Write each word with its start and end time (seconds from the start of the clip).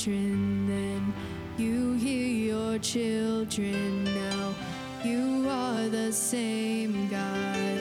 children 0.00 0.66
then, 0.66 1.12
you 1.58 1.92
hear 1.94 2.54
your 2.54 2.78
children 2.78 4.04
now. 4.04 4.54
You 5.04 5.46
are 5.48 5.88
the 5.88 6.10
same 6.10 7.06
God, 7.08 7.80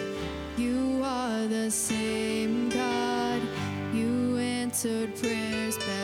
you 0.58 1.02
are 1.04 1.48
the 1.48 1.72
same 1.72 2.70
God. 2.70 3.42
You 3.94 4.38
answered 4.38 5.16
prayers 5.16 5.78
back 5.78 5.99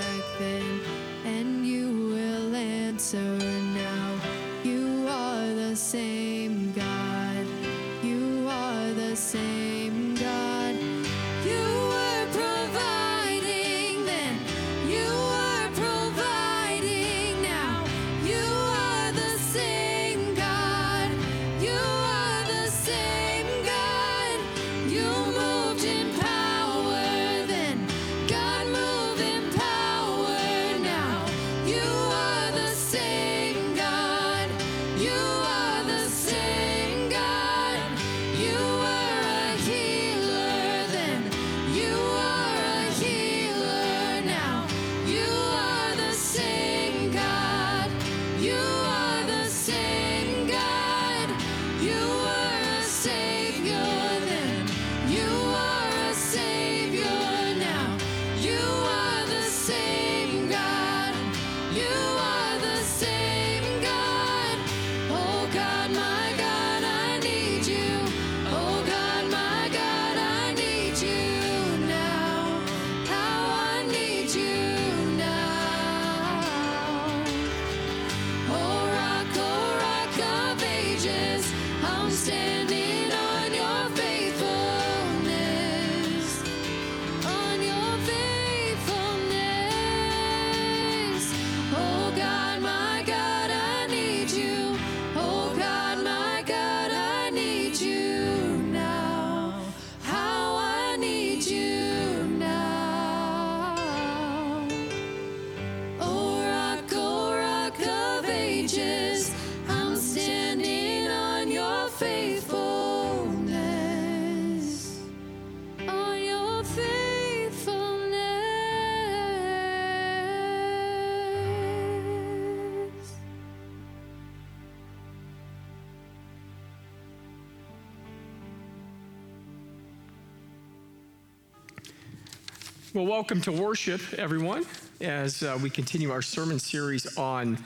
Well, 132.95 133.06
welcome 133.06 133.41
to 133.41 133.51
worship, 133.51 134.00
everyone, 134.13 134.66
as 135.01 135.44
uh, 135.44 135.59
we 135.61 135.69
continue 135.69 136.11
our 136.11 136.22
sermon 136.22 136.59
series 136.59 137.17
on 137.17 137.57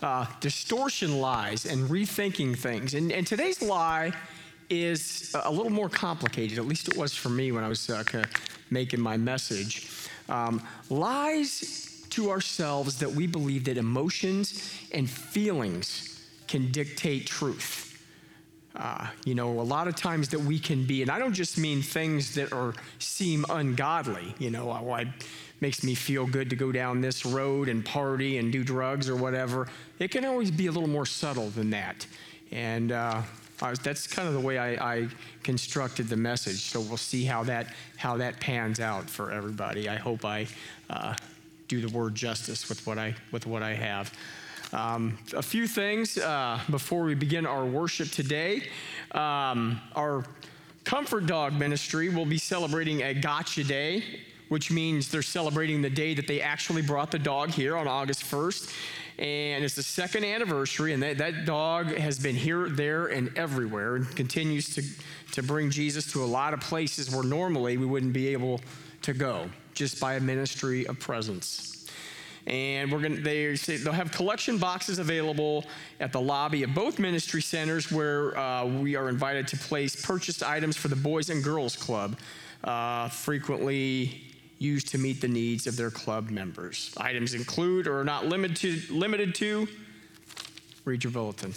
uh, 0.00 0.24
distortion 0.40 1.20
lies 1.20 1.66
and 1.66 1.90
rethinking 1.90 2.56
things. 2.56 2.94
And, 2.94 3.12
and 3.12 3.26
today's 3.26 3.60
lie 3.60 4.12
is 4.70 5.36
a 5.44 5.52
little 5.52 5.68
more 5.68 5.90
complicated, 5.90 6.56
at 6.56 6.64
least 6.64 6.88
it 6.88 6.96
was 6.96 7.12
for 7.14 7.28
me 7.28 7.52
when 7.52 7.64
I 7.64 7.68
was 7.68 7.90
uh, 7.90 8.02
making 8.70 9.00
my 9.00 9.18
message. 9.18 9.90
Um, 10.30 10.66
lies 10.88 12.06
to 12.08 12.30
ourselves 12.30 12.98
that 13.00 13.10
we 13.10 13.26
believe 13.26 13.64
that 13.64 13.76
emotions 13.76 14.72
and 14.92 15.10
feelings 15.10 16.26
can 16.46 16.72
dictate 16.72 17.26
truth. 17.26 17.87
Uh, 18.78 19.08
you 19.24 19.34
know, 19.34 19.60
a 19.60 19.62
lot 19.62 19.88
of 19.88 19.96
times 19.96 20.28
that 20.28 20.38
we 20.38 20.58
can 20.58 20.84
be, 20.84 21.02
and 21.02 21.10
I 21.10 21.18
don't 21.18 21.32
just 21.32 21.58
mean 21.58 21.82
things 21.82 22.34
that 22.36 22.52
are 22.52 22.74
seem 23.00 23.44
ungodly. 23.50 24.34
You 24.38 24.50
know, 24.50 24.70
oh, 24.70 24.92
I, 24.92 25.12
makes 25.60 25.82
me 25.82 25.96
feel 25.96 26.26
good 26.26 26.48
to 26.50 26.56
go 26.56 26.70
down 26.70 27.00
this 27.00 27.26
road 27.26 27.68
and 27.68 27.84
party 27.84 28.38
and 28.38 28.52
do 28.52 28.62
drugs 28.62 29.08
or 29.08 29.16
whatever. 29.16 29.66
It 29.98 30.12
can 30.12 30.24
always 30.24 30.52
be 30.52 30.68
a 30.68 30.72
little 30.72 30.88
more 30.88 31.06
subtle 31.06 31.50
than 31.50 31.70
that, 31.70 32.06
and 32.52 32.92
uh, 32.92 33.22
was, 33.60 33.80
that's 33.80 34.06
kind 34.06 34.28
of 34.28 34.34
the 34.34 34.40
way 34.40 34.58
I, 34.58 34.94
I 34.94 35.08
constructed 35.42 36.08
the 36.08 36.16
message. 36.16 36.60
So 36.70 36.80
we'll 36.80 36.96
see 36.96 37.24
how 37.24 37.42
that 37.44 37.74
how 37.96 38.16
that 38.18 38.38
pans 38.38 38.78
out 38.78 39.10
for 39.10 39.32
everybody. 39.32 39.88
I 39.88 39.96
hope 39.96 40.24
I 40.24 40.46
uh, 40.88 41.14
do 41.66 41.80
the 41.80 41.88
word 41.96 42.14
justice 42.14 42.68
with 42.68 42.86
what 42.86 42.98
I 42.98 43.14
with 43.32 43.46
what 43.46 43.62
I 43.62 43.74
have. 43.74 44.12
Um, 44.72 45.16
a 45.34 45.42
few 45.42 45.66
things 45.66 46.18
uh, 46.18 46.60
before 46.70 47.04
we 47.04 47.14
begin 47.14 47.46
our 47.46 47.64
worship 47.64 48.10
today. 48.10 48.68
Um, 49.12 49.80
our 49.96 50.24
Comfort 50.84 51.26
Dog 51.26 51.54
Ministry 51.54 52.10
will 52.10 52.26
be 52.26 52.36
celebrating 52.36 53.02
a 53.02 53.14
Gotcha 53.14 53.64
Day, 53.64 54.02
which 54.48 54.70
means 54.70 55.08
they're 55.08 55.22
celebrating 55.22 55.80
the 55.80 55.88
day 55.88 56.12
that 56.14 56.26
they 56.26 56.42
actually 56.42 56.82
brought 56.82 57.10
the 57.10 57.18
dog 57.18 57.50
here 57.50 57.76
on 57.78 57.88
August 57.88 58.22
1st. 58.24 58.74
And 59.18 59.64
it's 59.64 59.74
the 59.74 59.82
second 59.82 60.24
anniversary, 60.24 60.92
and 60.92 61.02
that, 61.02 61.18
that 61.18 61.46
dog 61.46 61.86
has 61.86 62.18
been 62.18 62.36
here, 62.36 62.68
there, 62.68 63.06
and 63.06 63.36
everywhere, 63.36 63.96
and 63.96 64.16
continues 64.16 64.74
to, 64.74 64.82
to 65.32 65.42
bring 65.42 65.70
Jesus 65.70 66.12
to 66.12 66.22
a 66.22 66.26
lot 66.26 66.52
of 66.52 66.60
places 66.60 67.10
where 67.10 67.24
normally 67.24 67.78
we 67.78 67.86
wouldn't 67.86 68.12
be 68.12 68.28
able 68.28 68.60
to 69.02 69.14
go 69.14 69.48
just 69.72 69.98
by 69.98 70.14
a 70.14 70.20
ministry 70.20 70.86
of 70.86 71.00
presence 71.00 71.77
and 72.48 72.90
we're 72.90 73.00
going 73.00 73.22
they, 73.22 73.54
they'll 73.54 73.92
have 73.92 74.10
collection 74.10 74.58
boxes 74.58 74.98
available 74.98 75.64
at 76.00 76.12
the 76.12 76.20
lobby 76.20 76.62
of 76.62 76.74
both 76.74 76.98
ministry 76.98 77.42
centers 77.42 77.92
where 77.92 78.36
uh, 78.38 78.64
we 78.64 78.96
are 78.96 79.08
invited 79.08 79.46
to 79.46 79.56
place 79.56 80.04
purchased 80.04 80.42
items 80.42 80.76
for 80.76 80.88
the 80.88 80.96
boys 80.96 81.28
and 81.28 81.44
girls 81.44 81.76
club 81.76 82.18
uh, 82.64 83.08
frequently 83.08 84.22
used 84.58 84.88
to 84.88 84.98
meet 84.98 85.20
the 85.20 85.28
needs 85.28 85.66
of 85.66 85.76
their 85.76 85.90
club 85.90 86.30
members 86.30 86.92
items 86.96 87.34
include 87.34 87.86
or 87.86 88.00
are 88.00 88.04
not 88.04 88.26
limited 88.26 88.56
to, 88.56 88.94
limited 88.94 89.34
to 89.34 89.68
read 90.86 91.04
your 91.04 91.12
bulletin 91.12 91.52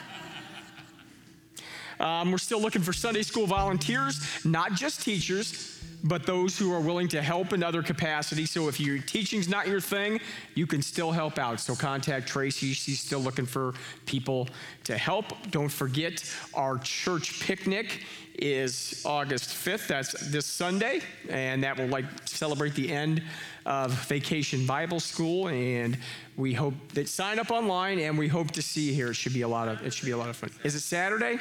um, 2.00 2.32
we're 2.32 2.38
still 2.38 2.60
looking 2.60 2.82
for 2.82 2.92
Sunday 2.92 3.22
school 3.22 3.46
volunteers, 3.46 4.20
not 4.44 4.72
just 4.72 5.02
teachers. 5.02 5.69
But 6.04 6.26
those 6.26 6.58
who 6.58 6.72
are 6.72 6.80
willing 6.80 7.08
to 7.08 7.22
help 7.22 7.52
in 7.52 7.62
other 7.62 7.82
capacities. 7.82 8.50
So 8.50 8.68
if 8.68 8.80
your 8.80 8.98
teaching's 8.98 9.48
not 9.48 9.68
your 9.68 9.80
thing, 9.80 10.20
you 10.54 10.66
can 10.66 10.82
still 10.82 11.12
help 11.12 11.38
out. 11.38 11.60
So 11.60 11.74
contact 11.74 12.26
Tracy. 12.26 12.72
She's 12.72 13.00
still 13.00 13.20
looking 13.20 13.46
for 13.46 13.74
people 14.06 14.48
to 14.84 14.96
help. 14.96 15.26
Don't 15.50 15.68
forget 15.68 16.24
our 16.54 16.78
church 16.78 17.40
picnic 17.40 18.04
is 18.34 19.02
August 19.04 19.50
5th. 19.50 19.86
That's 19.86 20.12
this 20.30 20.46
Sunday, 20.46 21.02
and 21.28 21.62
that 21.62 21.76
will 21.76 21.88
like 21.88 22.06
celebrate 22.24 22.74
the 22.74 22.90
end 22.90 23.22
of 23.66 23.92
Vacation 24.08 24.66
Bible 24.66 25.00
School. 25.00 25.48
And 25.48 25.98
we 26.36 26.54
hope 26.54 26.74
that 26.94 27.08
sign 27.08 27.38
up 27.38 27.50
online, 27.50 27.98
and 27.98 28.16
we 28.16 28.28
hope 28.28 28.50
to 28.52 28.62
see 28.62 28.88
you 28.88 28.94
here. 28.94 29.10
It 29.10 29.14
should 29.14 29.34
be 29.34 29.42
a 29.42 29.48
lot 29.48 29.68
of 29.68 29.84
it 29.86 29.92
should 29.92 30.06
be 30.06 30.12
a 30.12 30.16
lot 30.16 30.30
of 30.30 30.36
fun. 30.36 30.50
Is 30.64 30.74
it 30.74 30.80
Saturday? 30.80 31.38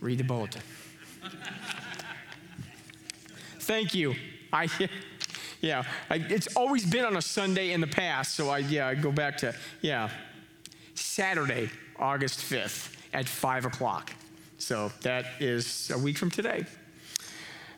Read 0.00 0.18
the 0.18 0.24
bulletin. 0.24 0.62
Thank 3.62 3.94
you. 3.94 4.16
I, 4.52 4.68
yeah, 5.60 5.84
I, 6.10 6.16
it's 6.16 6.48
always 6.56 6.84
been 6.84 7.04
on 7.04 7.16
a 7.16 7.22
Sunday 7.22 7.72
in 7.72 7.80
the 7.80 7.86
past, 7.86 8.34
so 8.34 8.50
I, 8.50 8.58
yeah, 8.58 8.88
I 8.88 8.96
go 8.96 9.12
back 9.12 9.36
to, 9.38 9.54
yeah, 9.80 10.10
Saturday, 10.94 11.70
August 11.96 12.40
5th 12.40 12.94
at 13.12 13.28
5 13.28 13.66
o'clock. 13.66 14.12
So 14.58 14.90
that 15.02 15.26
is 15.38 15.90
a 15.94 15.98
week 15.98 16.18
from 16.18 16.30
today. 16.30 16.66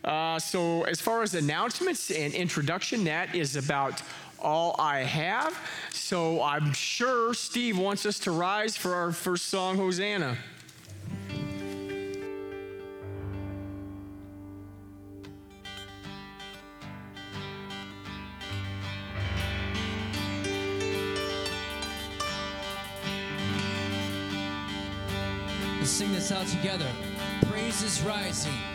Uh, 0.02 0.38
so, 0.38 0.82
as 0.82 1.00
far 1.00 1.22
as 1.22 1.34
announcements 1.34 2.10
and 2.10 2.34
introduction, 2.34 3.04
that 3.04 3.34
is 3.34 3.56
about 3.56 4.02
all 4.38 4.76
I 4.78 4.98
have. 4.98 5.58
So, 5.90 6.42
I'm 6.42 6.74
sure 6.74 7.32
Steve 7.32 7.78
wants 7.78 8.04
us 8.04 8.18
to 8.20 8.30
rise 8.30 8.76
for 8.76 8.94
our 8.94 9.12
first 9.12 9.46
song, 9.46 9.78
Hosanna. 9.78 10.36
This 26.24 26.32
out 26.32 26.46
together. 26.46 26.86
Praise 27.50 27.82
is 27.82 28.00
rising. 28.02 28.73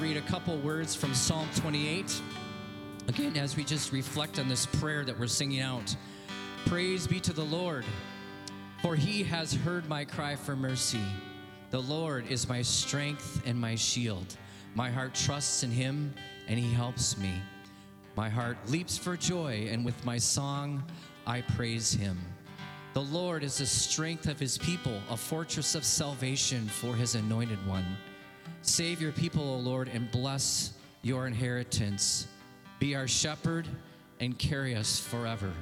Read 0.00 0.16
a 0.16 0.22
couple 0.22 0.56
words 0.60 0.94
from 0.94 1.12
Psalm 1.12 1.46
28. 1.56 2.22
Again, 3.08 3.36
as 3.36 3.54
we 3.54 3.62
just 3.62 3.92
reflect 3.92 4.38
on 4.38 4.48
this 4.48 4.64
prayer 4.64 5.04
that 5.04 5.18
we're 5.18 5.26
singing 5.26 5.60
out 5.60 5.94
Praise 6.64 7.06
be 7.06 7.20
to 7.20 7.34
the 7.34 7.44
Lord, 7.44 7.84
for 8.80 8.96
he 8.96 9.22
has 9.24 9.52
heard 9.52 9.86
my 9.90 10.06
cry 10.06 10.36
for 10.36 10.56
mercy. 10.56 11.02
The 11.70 11.82
Lord 11.82 12.26
is 12.30 12.48
my 12.48 12.62
strength 12.62 13.42
and 13.44 13.60
my 13.60 13.74
shield. 13.74 14.36
My 14.74 14.90
heart 14.90 15.14
trusts 15.14 15.64
in 15.64 15.70
him, 15.70 16.14
and 16.48 16.58
he 16.58 16.72
helps 16.72 17.18
me. 17.18 17.34
My 18.16 18.30
heart 18.30 18.56
leaps 18.68 18.96
for 18.96 19.18
joy, 19.18 19.68
and 19.70 19.84
with 19.84 20.02
my 20.06 20.16
song 20.16 20.82
I 21.26 21.42
praise 21.42 21.92
him. 21.92 22.18
The 22.94 23.02
Lord 23.02 23.44
is 23.44 23.58
the 23.58 23.66
strength 23.66 24.28
of 24.28 24.40
his 24.40 24.56
people, 24.56 24.98
a 25.10 25.16
fortress 25.16 25.74
of 25.74 25.84
salvation 25.84 26.68
for 26.68 26.94
his 26.94 27.16
anointed 27.16 27.64
one. 27.66 27.98
Save 28.62 29.00
your 29.00 29.12
people, 29.12 29.42
O 29.42 29.56
Lord, 29.56 29.88
and 29.88 30.10
bless 30.10 30.72
your 31.02 31.26
inheritance. 31.26 32.26
Be 32.78 32.94
our 32.94 33.08
shepherd 33.08 33.66
and 34.20 34.38
carry 34.38 34.74
us 34.74 34.98
forever. 35.00 35.52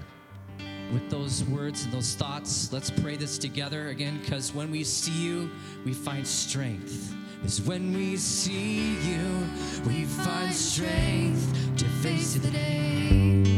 with 0.93 1.11
those 1.11 1.45
words 1.45 1.85
and 1.85 1.93
those 1.93 2.15
thoughts, 2.15 2.73
let's 2.73 2.91
pray 2.91 3.17
this 3.17 3.39
together 3.39 3.89
again 3.89 4.19
because 4.21 4.55
when 4.55 4.71
we 4.71 4.83
see 4.83 5.13
you, 5.13 5.51
we 5.85 5.93
find 5.93 6.27
strength. 6.27 7.15
Is 7.45 7.63
when 7.63 7.93
we 7.93 8.17
see 8.17 8.97
you, 9.09 9.47
we 9.87 10.05
find 10.05 10.53
strength 10.53 11.77
to 11.77 11.85
face 12.03 12.35
the 12.35 12.51
day. 12.51 13.58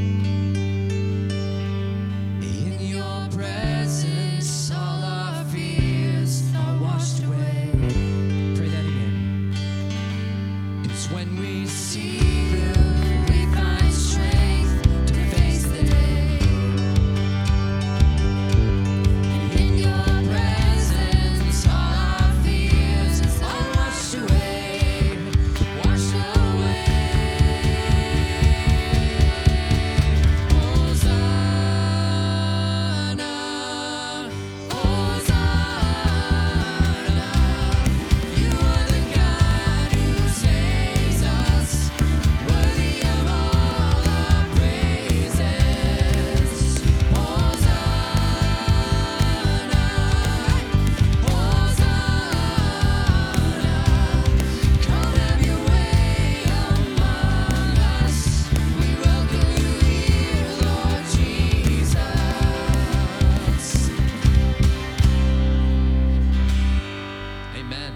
Amen. 67.71 67.93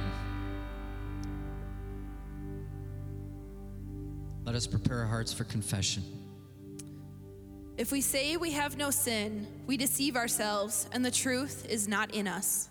Let 4.45 4.55
us 4.55 4.69
prepare 4.69 4.99
our 5.01 5.07
hearts 5.07 5.33
for 5.33 5.43
confession. 5.43 6.05
If 7.77 7.91
we 7.91 8.01
say 8.01 8.37
we 8.37 8.53
have 8.53 8.77
no 8.77 8.91
sin, 8.91 9.49
we 9.67 9.77
deceive 9.77 10.15
ourselves, 10.15 10.89
and 10.93 11.05
the 11.05 11.11
truth 11.11 11.67
is 11.69 11.89
not 11.89 12.15
in 12.15 12.29
us. 12.29 12.69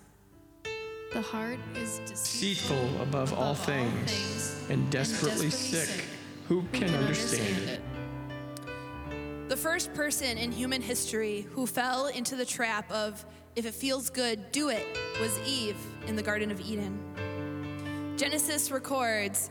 The 1.12 1.20
heart 1.20 1.58
is 1.76 1.98
deceitful 2.06 2.76
Deceitful 2.76 3.02
above 3.02 3.34
all 3.34 3.54
things 3.54 4.64
and 4.70 4.90
desperately 4.90 5.50
sick. 5.50 6.06
Who 6.48 6.62
can 6.72 6.88
understand 6.94 7.68
it? 7.68 7.80
The 9.50 9.56
first 9.58 9.92
person 9.92 10.38
in 10.38 10.50
human 10.52 10.80
history 10.80 11.46
who 11.50 11.66
fell 11.66 12.06
into 12.06 12.34
the 12.34 12.46
trap 12.46 12.90
of, 12.90 13.26
if 13.56 13.66
it 13.66 13.74
feels 13.74 14.10
good, 14.10 14.50
do 14.52 14.68
it, 14.68 14.86
was 15.20 15.38
Eve 15.46 15.76
in 16.06 16.16
the 16.16 16.22
Garden 16.22 16.50
of 16.50 16.60
Eden. 16.60 16.98
Genesis 18.16 18.70
records 18.70 19.50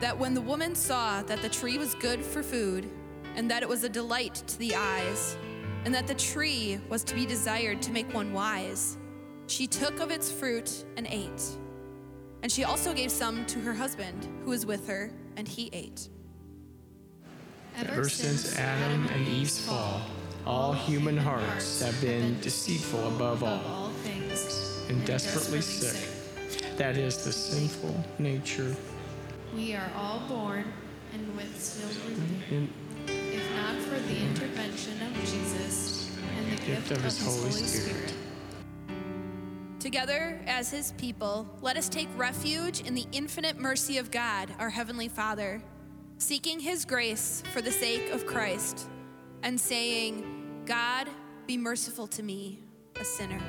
that 0.00 0.18
when 0.18 0.34
the 0.34 0.40
woman 0.40 0.74
saw 0.74 1.22
that 1.22 1.40
the 1.42 1.48
tree 1.48 1.78
was 1.78 1.94
good 1.96 2.24
for 2.24 2.42
food, 2.42 2.88
and 3.36 3.50
that 3.50 3.62
it 3.62 3.68
was 3.68 3.84
a 3.84 3.88
delight 3.88 4.34
to 4.46 4.58
the 4.58 4.74
eyes, 4.74 5.36
and 5.84 5.94
that 5.94 6.06
the 6.06 6.14
tree 6.14 6.78
was 6.88 7.02
to 7.04 7.14
be 7.14 7.24
desired 7.24 7.80
to 7.82 7.92
make 7.92 8.12
one 8.12 8.32
wise, 8.32 8.98
she 9.46 9.66
took 9.66 10.00
of 10.00 10.10
its 10.10 10.30
fruit 10.30 10.84
and 10.96 11.06
ate. 11.08 11.42
And 12.42 12.50
she 12.50 12.64
also 12.64 12.92
gave 12.92 13.10
some 13.10 13.44
to 13.46 13.60
her 13.60 13.74
husband, 13.74 14.28
who 14.44 14.50
was 14.50 14.66
with 14.66 14.86
her, 14.88 15.12
and 15.36 15.46
he 15.46 15.70
ate. 15.72 16.08
Ever 17.76 18.08
since 18.08 18.56
Adam 18.58 19.06
and 19.08 19.28
Eve's 19.28 19.64
fall, 19.64 20.02
all 20.46 20.72
human 20.72 21.16
hearts 21.16 21.82
have 21.82 22.00
been 22.00 22.38
deceitful 22.40 23.08
above 23.08 23.42
all 23.42 23.90
things 24.02 24.84
and 24.88 25.04
desperately 25.04 25.60
sick. 25.60 26.76
That 26.76 26.96
is 26.96 27.24
the 27.24 27.32
sinful 27.32 28.04
nature. 28.18 28.74
We 29.54 29.74
are 29.74 29.90
all 29.96 30.20
born 30.28 30.64
and 31.12 31.36
with 31.36 31.52
children, 31.54 32.16
mm-hmm. 32.16 32.54
in 32.54 32.68
if 33.06 33.54
not 33.56 33.76
for 33.76 33.98
the 33.98 34.16
intervention 34.16 34.94
of 35.02 35.14
Jesus 35.24 36.16
and 36.36 36.58
the 36.58 36.64
gift, 36.64 36.90
of 36.90 37.02
His 37.02 37.24
Holy 37.24 37.50
Spirit. 37.50 38.14
Together, 39.80 40.38
as 40.46 40.70
his 40.70 40.92
people, 40.98 41.48
let 41.62 41.78
us 41.78 41.88
take 41.88 42.08
refuge 42.14 42.80
in 42.82 42.94
the 42.94 43.06
infinite 43.12 43.58
mercy 43.58 43.96
of 43.96 44.10
God, 44.10 44.54
our 44.58 44.68
Heavenly 44.68 45.08
Father, 45.08 45.62
seeking 46.18 46.60
his 46.60 46.84
grace 46.84 47.42
for 47.54 47.62
the 47.62 47.72
sake 47.72 48.10
of 48.10 48.26
Christ, 48.26 48.90
and 49.42 49.60
saying, 49.60 50.62
God, 50.66 51.08
be 51.46 51.56
merciful 51.56 52.06
to 52.08 52.22
me, 52.22 52.60
a 53.00 53.04
sinner. 53.04 53.40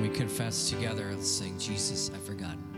We 0.00 0.08
confess 0.10 0.70
together, 0.70 1.10
let's 1.14 1.28
sing, 1.28 1.58
Jesus, 1.58 2.10
I've 2.14 2.22
forgotten. 2.22 2.73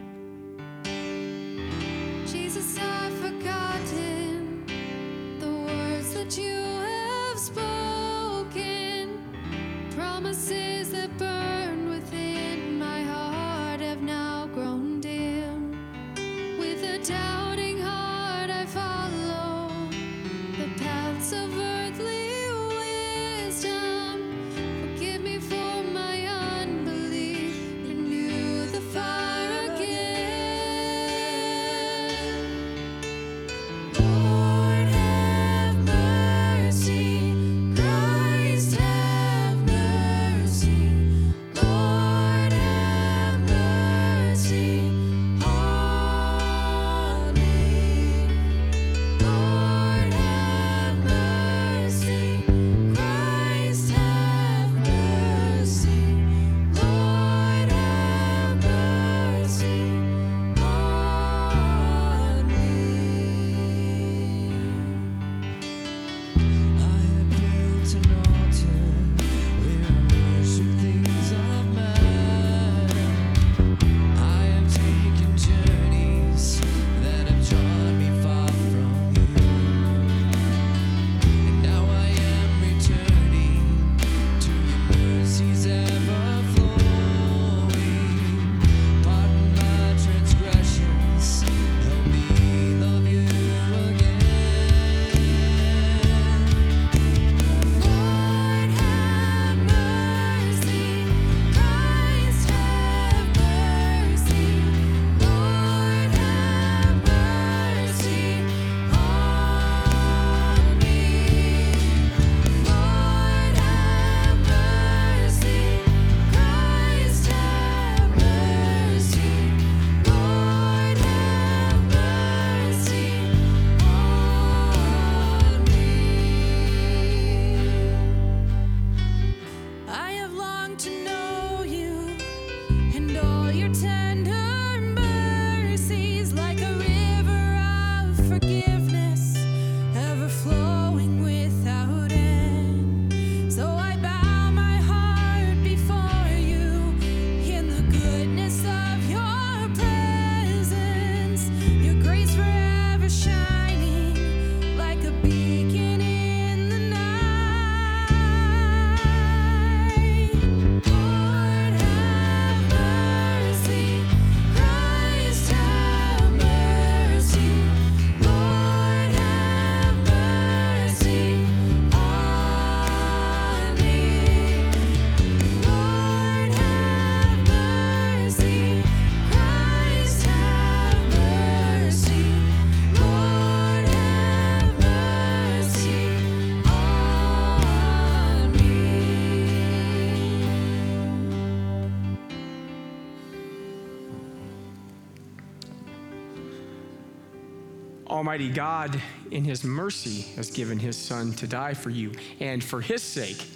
Almighty 198.26 198.48
God, 198.48 199.00
in 199.30 199.44
His 199.44 199.62
mercy, 199.62 200.22
has 200.34 200.50
given 200.50 200.80
His 200.80 200.96
Son 200.96 201.32
to 201.34 201.46
die 201.46 201.74
for 201.74 201.90
you. 201.90 202.10
And 202.40 202.62
for 202.62 202.80
His 202.80 203.00
sake, 203.00 203.46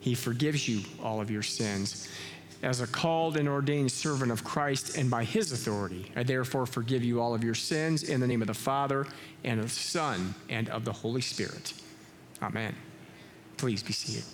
He 0.00 0.14
forgives 0.14 0.68
you 0.68 0.82
all 1.02 1.22
of 1.22 1.30
your 1.30 1.42
sins. 1.42 2.10
As 2.62 2.82
a 2.82 2.86
called 2.86 3.38
and 3.38 3.48
ordained 3.48 3.90
servant 3.90 4.30
of 4.30 4.44
Christ 4.44 4.98
and 4.98 5.10
by 5.10 5.24
His 5.24 5.50
authority, 5.50 6.12
I 6.14 6.24
therefore 6.24 6.66
forgive 6.66 7.02
you 7.02 7.22
all 7.22 7.34
of 7.34 7.42
your 7.42 7.54
sins 7.54 8.02
in 8.02 8.20
the 8.20 8.26
name 8.26 8.42
of 8.42 8.48
the 8.48 8.54
Father 8.54 9.06
and 9.44 9.58
of 9.58 9.70
the 9.70 9.80
Son 9.80 10.34
and 10.50 10.68
of 10.68 10.84
the 10.84 10.92
Holy 10.92 11.22
Spirit. 11.22 11.72
Amen. 12.42 12.74
Please 13.56 13.82
be 13.82 13.94
seated. 13.94 14.24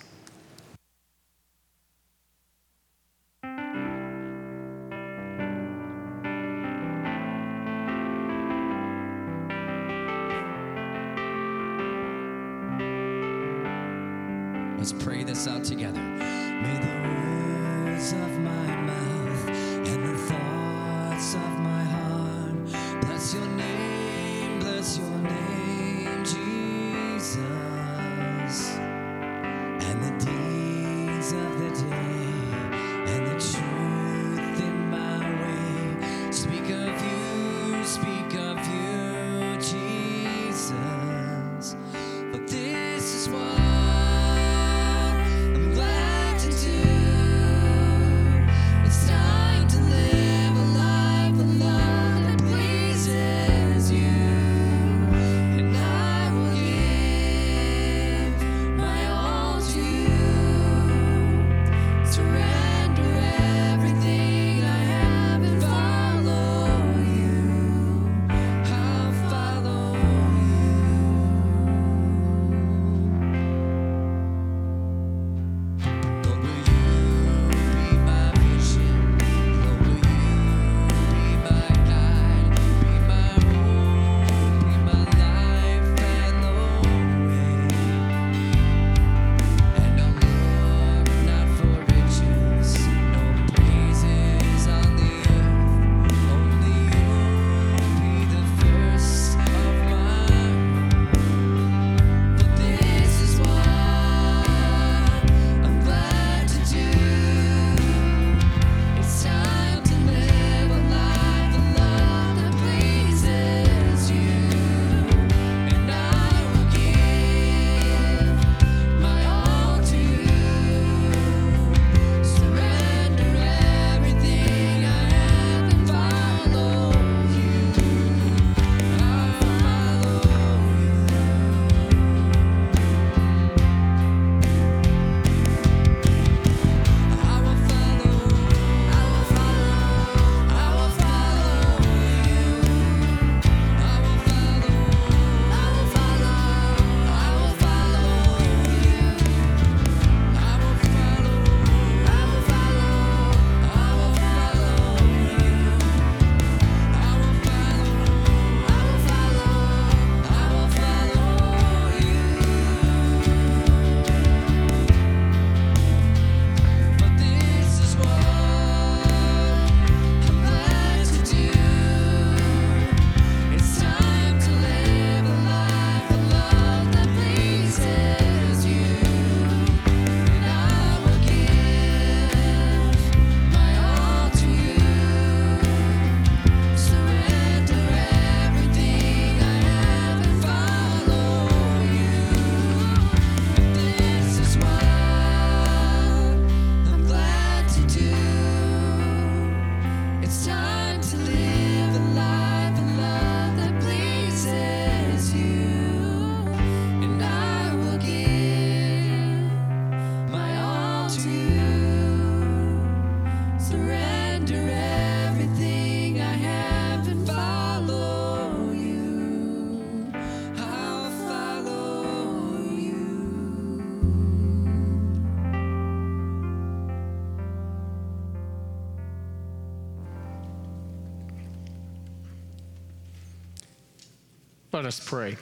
Let 234.78 234.86
us 234.86 235.00
pray. 235.00 235.36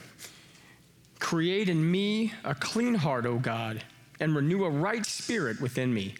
Create 1.19 1.69
in 1.69 1.91
me 1.91 2.33
a 2.43 2.55
clean 2.55 2.95
heart, 2.95 3.27
O 3.27 3.37
God, 3.37 3.83
and 4.19 4.35
renew 4.35 4.63
a 4.63 4.69
right 4.71 5.05
spirit 5.05 5.61
within 5.61 5.93
me. 5.93 6.15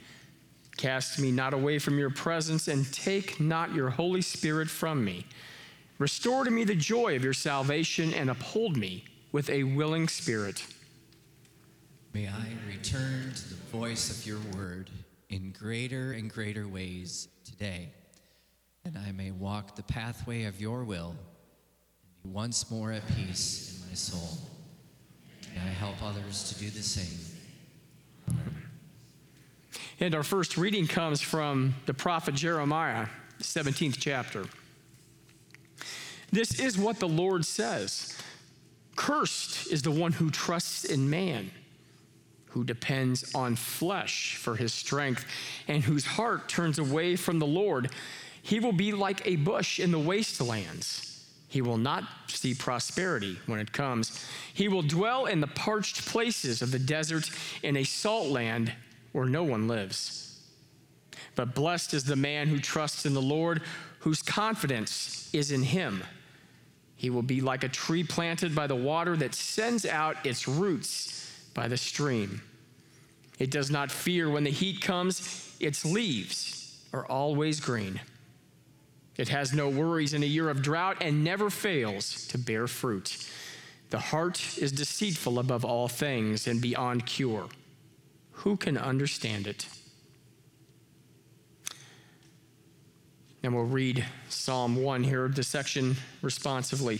Cast 0.77 1.17
me 1.17 1.31
not 1.31 1.51
away 1.51 1.79
from 1.79 1.97
your 1.97 2.11
presence, 2.11 2.67
and 2.67 2.93
take 2.93 3.39
not 3.39 3.73
your 3.73 3.89
Holy 3.89 4.21
Spirit 4.21 4.69
from 4.69 5.03
me. 5.03 5.25
Restore 5.97 6.43
to 6.43 6.51
me 6.51 6.63
the 6.63 6.75
joy 6.75 7.15
of 7.15 7.23
your 7.23 7.33
salvation, 7.33 8.13
and 8.13 8.29
uphold 8.29 8.77
me 8.77 9.03
with 9.31 9.49
a 9.49 9.63
willing 9.63 10.07
spirit. 10.07 10.63
May 12.13 12.27
I 12.27 12.49
return 12.67 13.33
to 13.33 13.49
the 13.49 13.55
voice 13.71 14.11
of 14.11 14.27
your 14.27 14.41
word 14.55 14.91
in 15.29 15.55
greater 15.57 16.11
and 16.11 16.29
greater 16.29 16.67
ways 16.67 17.29
today, 17.43 17.89
and 18.85 18.95
I 18.95 19.11
may 19.11 19.31
walk 19.31 19.75
the 19.75 19.81
pathway 19.81 20.43
of 20.43 20.61
your 20.61 20.83
will 20.83 21.15
once 22.33 22.69
more 22.69 22.91
at 22.91 23.07
peace 23.15 23.81
in 23.81 23.89
my 23.89 23.95
soul. 23.95 24.37
May 25.53 25.61
I 25.61 25.73
help 25.73 26.01
others 26.03 26.51
to 26.51 26.59
do 26.59 26.69
the 26.69 26.83
same. 26.83 27.35
And 29.99 30.13
our 30.13 30.23
first 30.23 30.57
reading 30.57 30.87
comes 30.87 31.21
from 31.21 31.75
the 31.85 31.93
prophet 31.93 32.35
Jeremiah, 32.35 33.07
17th 33.41 33.97
chapter. 33.99 34.45
This 36.31 36.59
is 36.59 36.77
what 36.77 36.99
the 36.99 37.07
Lord 37.07 37.45
says 37.45 38.15
Cursed 38.95 39.71
is 39.71 39.81
the 39.81 39.91
one 39.91 40.11
who 40.11 40.29
trusts 40.29 40.83
in 40.83 41.09
man, 41.09 41.49
who 42.47 42.63
depends 42.63 43.33
on 43.33 43.55
flesh 43.55 44.35
for 44.35 44.55
his 44.55 44.73
strength, 44.73 45.25
and 45.67 45.83
whose 45.83 46.05
heart 46.05 46.49
turns 46.49 46.77
away 46.77 47.15
from 47.15 47.39
the 47.39 47.47
Lord. 47.47 47.89
He 48.41 48.59
will 48.59 48.73
be 48.73 48.91
like 48.91 49.25
a 49.25 49.35
bush 49.37 49.79
in 49.79 49.91
the 49.91 49.99
wastelands 49.99 51.16
he 51.47 51.61
will 51.61 51.77
not 51.77 52.03
see 52.27 52.53
prosperity 52.53 53.37
when 53.45 53.59
it 53.59 53.71
comes. 53.71 54.25
He 54.53 54.67
will 54.67 54.81
dwell 54.81 55.25
in 55.25 55.39
the 55.39 55.47
parched 55.47 56.05
places 56.05 56.61
of 56.61 56.71
the 56.71 56.79
desert 56.79 57.29
in 57.63 57.77
a 57.77 57.83
salt 57.83 58.27
land 58.27 58.73
where 59.13 59.25
no 59.25 59.43
one 59.43 59.67
lives. 59.67 60.39
But 61.35 61.55
blessed 61.55 61.93
is 61.93 62.03
the 62.03 62.15
man 62.15 62.47
who 62.47 62.59
trusts 62.59 63.05
in 63.05 63.13
the 63.13 63.21
Lord, 63.21 63.61
whose 63.99 64.21
confidence 64.21 65.29
is 65.33 65.51
in 65.51 65.63
him. 65.63 66.03
He 66.95 67.09
will 67.09 67.21
be 67.21 67.41
like 67.41 67.63
a 67.63 67.69
tree 67.69 68.03
planted 68.03 68.55
by 68.55 68.67
the 68.67 68.75
water 68.75 69.15
that 69.17 69.35
sends 69.35 69.85
out 69.85 70.25
its 70.25 70.47
roots 70.47 71.31
by 71.53 71.67
the 71.67 71.77
stream. 71.77 72.41
It 73.39 73.51
does 73.51 73.69
not 73.69 73.91
fear 73.91 74.29
when 74.29 74.43
the 74.43 74.49
heat 74.49 74.81
comes, 74.81 75.55
its 75.59 75.85
leaves 75.85 76.75
are 76.91 77.05
always 77.05 77.59
green. 77.59 78.01
It 79.17 79.29
has 79.29 79.53
no 79.53 79.67
worries 79.67 80.13
in 80.13 80.21
a 80.21 80.27
year 80.27 80.49
of 80.49 80.61
drought 80.61 80.97
and 81.01 81.23
never 81.23 81.49
fails 81.49 82.27
to 82.27 82.37
bear 82.37 82.67
fruit. 82.67 83.29
The 83.89 83.99
heart 83.99 84.57
is 84.57 84.71
deceitful 84.71 85.39
above 85.39 85.65
all 85.65 85.87
things 85.87 86.47
and 86.47 86.61
beyond 86.61 87.05
cure. 87.05 87.47
Who 88.31 88.57
can 88.57 88.77
understand 88.77 89.47
it? 89.47 89.67
And 93.41 93.55
we'll 93.55 93.63
read 93.63 94.05
Psalm 94.29 94.75
1 94.75 95.03
here, 95.03 95.27
the 95.29 95.43
section 95.43 95.95
responsively. 96.21 96.99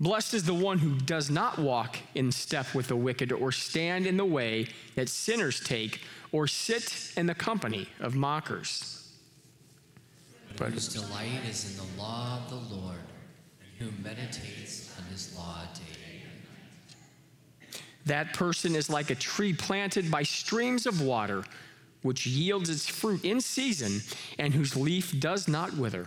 Blessed 0.00 0.32
is 0.32 0.44
the 0.44 0.54
one 0.54 0.78
who 0.78 0.98
does 1.00 1.30
not 1.30 1.58
walk 1.58 1.98
in 2.14 2.32
step 2.32 2.74
with 2.74 2.88
the 2.88 2.96
wicked, 2.96 3.32
or 3.32 3.52
stand 3.52 4.06
in 4.06 4.16
the 4.16 4.24
way 4.24 4.66
that 4.94 5.10
sinners 5.10 5.60
take, 5.60 6.00
or 6.32 6.46
sit 6.46 7.12
in 7.18 7.26
the 7.26 7.34
company 7.34 7.86
of 8.00 8.14
mockers. 8.14 8.99
Whose 10.68 10.88
delight 10.88 11.40
is 11.48 11.70
in 11.70 11.76
the 11.76 12.02
law 12.02 12.38
of 12.38 12.50
the 12.50 12.74
Lord, 12.74 12.98
and 13.60 13.70
who 13.78 14.02
meditates 14.02 14.94
on 14.98 15.04
his 15.10 15.34
law 15.36 15.62
day 15.74 16.22
and 16.22 17.72
night. 17.72 17.82
That 18.06 18.34
person 18.34 18.76
is 18.76 18.90
like 18.90 19.10
a 19.10 19.14
tree 19.14 19.52
planted 19.54 20.10
by 20.10 20.22
streams 20.22 20.86
of 20.86 21.00
water, 21.00 21.44
which 22.02 22.26
yields 22.26 22.68
its 22.68 22.86
fruit 22.88 23.24
in 23.24 23.40
season, 23.40 24.00
and 24.38 24.54
whose 24.54 24.76
leaf 24.76 25.18
does 25.18 25.48
not 25.48 25.74
wither. 25.76 26.06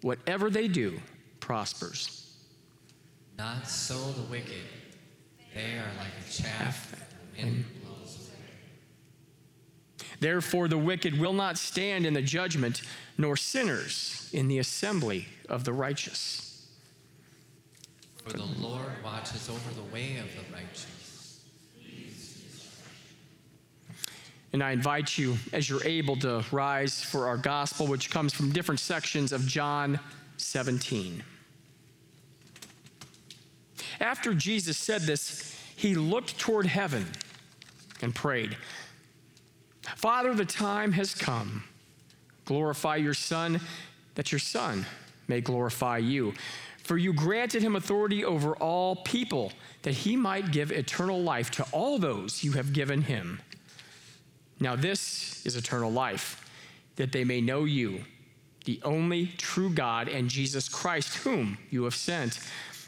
Whatever 0.00 0.50
they 0.50 0.68
do 0.68 1.00
prospers. 1.40 2.34
Not 3.36 3.68
so 3.68 3.94
the 4.12 4.22
wicked. 4.22 4.64
They 5.54 5.78
are 5.78 5.90
like 5.98 6.12
a 6.26 6.32
chaff 6.32 6.90
that 6.90 7.10
the 7.10 7.42
wind. 7.42 7.64
Therefore, 10.22 10.68
the 10.68 10.78
wicked 10.78 11.18
will 11.18 11.32
not 11.32 11.58
stand 11.58 12.06
in 12.06 12.14
the 12.14 12.22
judgment, 12.22 12.82
nor 13.18 13.36
sinners 13.36 14.30
in 14.32 14.46
the 14.46 14.60
assembly 14.60 15.26
of 15.48 15.64
the 15.64 15.72
righteous. 15.72 16.68
For 18.24 18.34
the 18.34 18.44
Lord 18.44 18.92
watches 19.02 19.48
over 19.48 19.74
the 19.74 19.92
way 19.92 20.18
of 20.18 20.26
the 20.36 20.54
righteous. 20.54 21.40
And 24.52 24.62
I 24.62 24.70
invite 24.70 25.18
you, 25.18 25.38
as 25.52 25.68
you're 25.68 25.84
able, 25.84 26.14
to 26.18 26.44
rise 26.52 27.02
for 27.02 27.26
our 27.26 27.36
gospel, 27.36 27.88
which 27.88 28.08
comes 28.08 28.32
from 28.32 28.52
different 28.52 28.78
sections 28.78 29.32
of 29.32 29.44
John 29.44 29.98
17. 30.36 31.24
After 33.98 34.34
Jesus 34.34 34.78
said 34.78 35.02
this, 35.02 35.58
he 35.74 35.96
looked 35.96 36.38
toward 36.38 36.66
heaven 36.66 37.08
and 38.02 38.14
prayed 38.14 38.56
Father, 39.96 40.34
the 40.34 40.44
time 40.44 40.92
has 40.92 41.14
come. 41.14 41.64
Glorify 42.44 42.96
your 42.96 43.14
Son, 43.14 43.60
that 44.14 44.32
your 44.32 44.38
Son 44.38 44.86
may 45.28 45.40
glorify 45.40 45.98
you. 45.98 46.34
For 46.82 46.98
you 46.98 47.12
granted 47.12 47.62
him 47.62 47.76
authority 47.76 48.24
over 48.24 48.56
all 48.56 48.96
people, 48.96 49.52
that 49.82 49.94
he 49.94 50.16
might 50.16 50.50
give 50.50 50.72
eternal 50.72 51.22
life 51.22 51.50
to 51.52 51.66
all 51.70 51.98
those 51.98 52.42
you 52.42 52.52
have 52.52 52.72
given 52.72 53.02
him. 53.02 53.40
Now, 54.58 54.76
this 54.76 55.44
is 55.46 55.56
eternal 55.56 55.92
life, 55.92 56.44
that 56.96 57.12
they 57.12 57.24
may 57.24 57.40
know 57.40 57.64
you, 57.64 58.04
the 58.64 58.80
only 58.84 59.26
true 59.38 59.70
God, 59.70 60.08
and 60.08 60.28
Jesus 60.28 60.68
Christ, 60.68 61.16
whom 61.18 61.58
you 61.70 61.84
have 61.84 61.94
sent. 61.94 62.38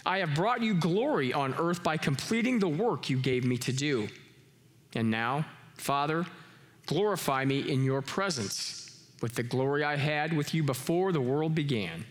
I 0.07 0.19
have 0.19 0.35
brought 0.35 0.61
you 0.61 0.75
glory 0.75 1.33
on 1.33 1.55
earth 1.55 1.83
by 1.83 1.97
completing 1.97 2.59
the 2.59 2.69
work 2.69 3.09
you 3.09 3.17
gave 3.17 3.45
me 3.45 3.57
to 3.59 3.73
do. 3.73 4.09
And 4.95 5.11
now, 5.11 5.47
Father, 5.77 6.27
glorify 6.87 7.45
me 7.45 7.71
in 7.71 7.85
your 7.85 8.03
presence 8.03 9.01
with 9.21 9.35
the 9.35 9.43
glory 9.43 9.85
I 9.85 9.97
had 9.97 10.33
with 10.37 10.55
you 10.55 10.63
before 10.63 11.13
the 11.13 11.21
world 11.21 11.55
began. 11.55 12.05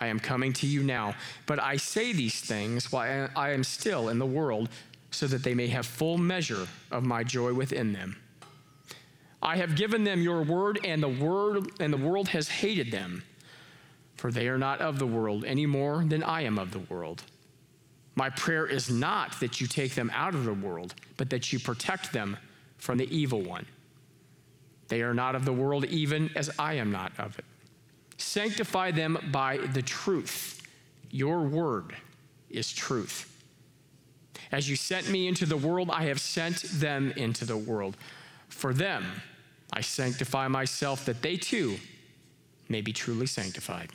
I 0.00 0.06
am 0.06 0.18
coming 0.18 0.52
to 0.54 0.66
you 0.66 0.82
now, 0.82 1.14
but 1.46 1.60
I 1.60 1.76
say 1.76 2.12
these 2.12 2.40
things 2.40 2.90
while 2.90 3.28
I 3.36 3.50
am 3.50 3.64
still 3.64 4.08
in 4.08 4.18
the 4.18 4.26
world, 4.26 4.70
so 5.10 5.26
that 5.26 5.42
they 5.42 5.54
may 5.54 5.66
have 5.66 5.84
full 5.84 6.16
measure 6.16 6.68
of 6.90 7.04
my 7.04 7.24
joy 7.24 7.52
within 7.52 7.92
them. 7.92 8.16
I 9.42 9.56
have 9.56 9.74
given 9.74 10.04
them 10.04 10.22
your 10.22 10.42
word, 10.42 10.78
and 10.84 11.02
the 11.02 11.08
word 11.08 11.70
and 11.80 11.92
the 11.92 11.98
world 11.98 12.28
has 12.28 12.48
hated 12.48 12.90
them, 12.90 13.24
for 14.16 14.30
they 14.30 14.48
are 14.48 14.58
not 14.58 14.80
of 14.80 14.98
the 14.98 15.06
world 15.06 15.44
any 15.44 15.66
more 15.66 16.04
than 16.04 16.22
I 16.22 16.42
am 16.42 16.58
of 16.58 16.70
the 16.70 16.78
world. 16.78 17.22
My 18.14 18.30
prayer 18.30 18.66
is 18.66 18.90
not 18.90 19.40
that 19.40 19.60
you 19.60 19.66
take 19.66 19.94
them 19.94 20.10
out 20.14 20.34
of 20.34 20.44
the 20.44 20.54
world, 20.54 20.94
but 21.16 21.30
that 21.30 21.52
you 21.52 21.58
protect 21.58 22.12
them 22.12 22.36
from 22.80 22.98
the 22.98 23.14
evil 23.14 23.42
one. 23.42 23.66
They 24.88 25.02
are 25.02 25.14
not 25.14 25.36
of 25.36 25.44
the 25.44 25.52
world, 25.52 25.84
even 25.84 26.30
as 26.34 26.50
I 26.58 26.74
am 26.74 26.90
not 26.90 27.12
of 27.18 27.38
it. 27.38 27.44
Sanctify 28.16 28.90
them 28.90 29.18
by 29.30 29.58
the 29.58 29.82
truth. 29.82 30.62
Your 31.10 31.42
word 31.42 31.94
is 32.50 32.72
truth. 32.72 33.26
As 34.50 34.68
you 34.68 34.74
sent 34.74 35.08
me 35.08 35.28
into 35.28 35.46
the 35.46 35.56
world, 35.56 35.90
I 35.92 36.04
have 36.04 36.20
sent 36.20 36.62
them 36.62 37.12
into 37.16 37.44
the 37.44 37.56
world. 37.56 37.96
For 38.48 38.74
them, 38.74 39.04
I 39.72 39.80
sanctify 39.80 40.48
myself 40.48 41.04
that 41.04 41.22
they 41.22 41.36
too 41.36 41.76
may 42.68 42.80
be 42.80 42.92
truly 42.92 43.26
sanctified. 43.26 43.90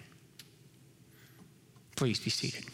Please 1.95 2.19
be 2.19 2.30
seated. 2.30 2.65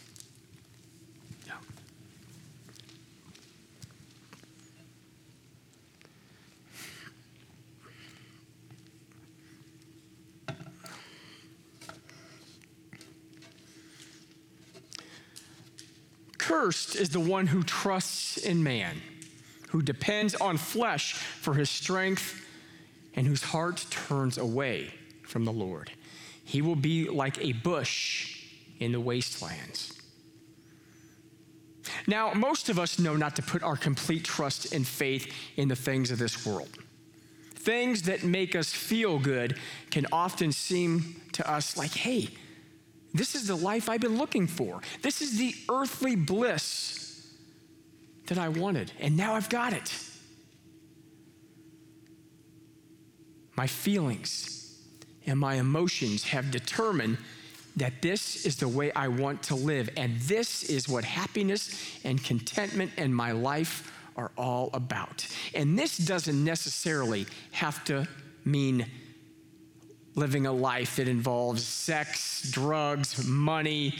Cursed 16.52 16.98
is 16.98 17.10
the 17.10 17.20
one 17.22 17.48
who 17.48 17.64
trusts 17.64 18.36
in 18.36 18.62
man, 18.62 19.02
who 19.70 19.82
depends 19.82 20.36
on 20.36 20.58
flesh 20.58 21.14
for 21.14 21.54
his 21.54 21.70
strength, 21.70 22.46
and 23.16 23.26
whose 23.26 23.42
heart 23.42 23.86
turns 23.90 24.38
away 24.38 24.94
from 25.24 25.46
the 25.46 25.52
Lord. 25.54 25.92
He 26.44 26.62
will 26.62 26.76
be 26.76 27.08
like 27.08 27.42
a 27.42 27.54
bush 27.54 28.48
in 28.80 28.92
the 28.92 29.00
wastelands. 29.00 29.98
Now, 32.06 32.34
most 32.34 32.68
of 32.68 32.78
us 32.78 33.00
know 33.00 33.16
not 33.16 33.38
to 33.38 33.42
put 33.42 33.64
our 33.64 33.78
complete 33.78 34.26
trust 34.26 34.74
and 34.74 34.86
faith 34.86 35.34
in 35.56 35.70
the 35.70 35.76
things 35.78 36.12
of 36.12 36.20
this 36.20 36.46
world. 36.46 36.78
Things 37.56 38.02
that 38.04 38.24
make 38.24 38.58
us 38.58 38.74
feel 38.74 39.20
good 39.20 39.58
can 39.90 40.06
often 40.12 40.52
seem 40.52 41.22
to 41.32 41.50
us 41.50 41.78
like, 41.78 41.92
hey, 41.92 42.28
this 43.14 43.36
is 43.36 43.48
the 43.48 43.56
life 43.56 43.90
I've 43.90 44.02
been 44.02 44.18
looking 44.18 44.48
for. 44.48 44.82
This 45.02 45.22
is 45.22 45.38
the 45.38 45.54
earthly 45.70 46.16
bliss 46.16 47.28
that 48.28 48.38
I 48.38 48.50
wanted, 48.50 48.92
and 49.00 49.18
now 49.18 49.34
I've 49.34 49.50
got 49.50 49.74
it. 49.74 49.94
My 53.56 53.68
feelings 53.68 54.80
and 55.26 55.38
my 55.38 55.56
emotions 55.56 56.24
have 56.24 56.52
determined 56.52 57.18
that 57.76 58.02
this 58.02 58.46
is 58.46 58.58
the 58.58 58.68
way 58.68 58.92
I 58.94 59.08
want 59.08 59.44
to 59.44 59.56
live, 59.56 59.90
and 59.98 60.18
this 60.22 60.64
is 60.64 60.90
what 60.90 61.04
happiness 61.04 62.00
and 62.04 62.22
contentment 62.24 62.92
and 62.98 63.16
my 63.16 63.32
life 63.32 63.92
are 64.18 64.32
all 64.38 64.70
about. 64.74 65.26
And 65.54 65.78
this 65.78 65.98
doesn't 65.98 66.44
necessarily 66.44 67.26
have 67.52 67.84
to 67.86 68.08
mean 68.44 68.86
living 70.16 70.46
a 70.46 70.52
life 70.52 70.98
that 70.98 71.08
involves 71.08 71.64
sex, 71.64 72.50
drugs, 72.52 73.26
money, 73.26 73.96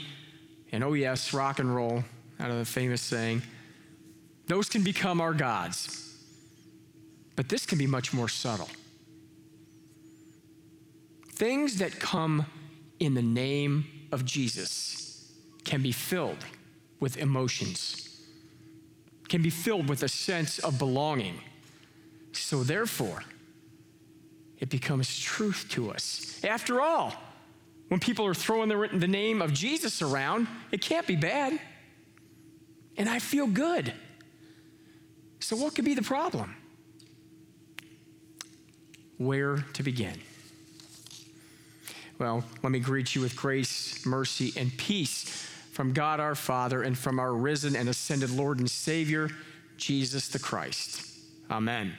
and 0.72 0.82
oh, 0.84 0.92
yes, 0.94 1.32
rock 1.32 1.58
and 1.58 1.74
roll, 1.74 2.02
out 2.40 2.50
of 2.50 2.58
the 2.58 2.64
famous 2.64 3.02
saying. 3.02 3.42
Those 4.46 4.68
can 4.68 4.82
become 4.82 5.20
our 5.20 5.34
gods. 5.34 6.02
But 7.36 7.48
this 7.48 7.66
can 7.66 7.78
be 7.78 7.86
much 7.86 8.12
more 8.12 8.28
subtle. 8.28 8.68
Things 11.30 11.78
that 11.78 11.98
come 11.98 12.46
in 13.00 13.14
the 13.14 13.22
name 13.22 13.84
of 14.12 14.24
Jesus 14.24 15.32
can 15.64 15.82
be 15.82 15.92
filled 15.92 16.44
with 17.00 17.16
emotions, 17.16 18.20
can 19.28 19.42
be 19.42 19.50
filled 19.50 19.88
with 19.88 20.02
a 20.02 20.08
sense 20.08 20.58
of 20.58 20.78
belonging. 20.78 21.40
So, 22.32 22.62
therefore, 22.62 23.24
it 24.62 24.68
becomes 24.68 25.18
truth 25.18 25.66
to 25.70 25.90
us. 25.90 26.40
After 26.44 26.80
all, 26.80 27.12
when 27.88 27.98
people 27.98 28.24
are 28.26 28.32
throwing 28.32 28.68
the, 28.68 29.08
name 29.08 29.42
of 29.42 29.52
Jesus 29.52 30.00
around, 30.00 30.46
it 30.70 30.80
can't 30.80 31.04
be 31.04 31.16
bad. 31.16 31.60
And 32.96 33.08
I 33.08 33.18
feel 33.18 33.48
good. 33.48 33.92
So, 35.40 35.56
what 35.56 35.74
could 35.74 35.84
be 35.84 35.94
the 35.94 36.02
problem? 36.02 36.54
Where 39.18 39.66
to 39.72 39.82
begin? 39.82 40.20
Well, 42.20 42.44
let 42.62 42.70
me 42.70 42.78
greet 42.78 43.16
you 43.16 43.20
with 43.20 43.34
grace, 43.34 44.06
mercy, 44.06 44.52
and 44.56 44.74
peace 44.76 45.24
from 45.72 45.92
God 45.92 46.20
our 46.20 46.36
Father 46.36 46.82
and 46.82 46.96
from 46.96 47.18
our 47.18 47.34
risen 47.34 47.74
and 47.74 47.88
ascended 47.88 48.30
Lord 48.30 48.60
and 48.60 48.70
Savior, 48.70 49.28
Jesus 49.76 50.28
the 50.28 50.38
Christ. 50.38 51.04
Amen. 51.50 51.94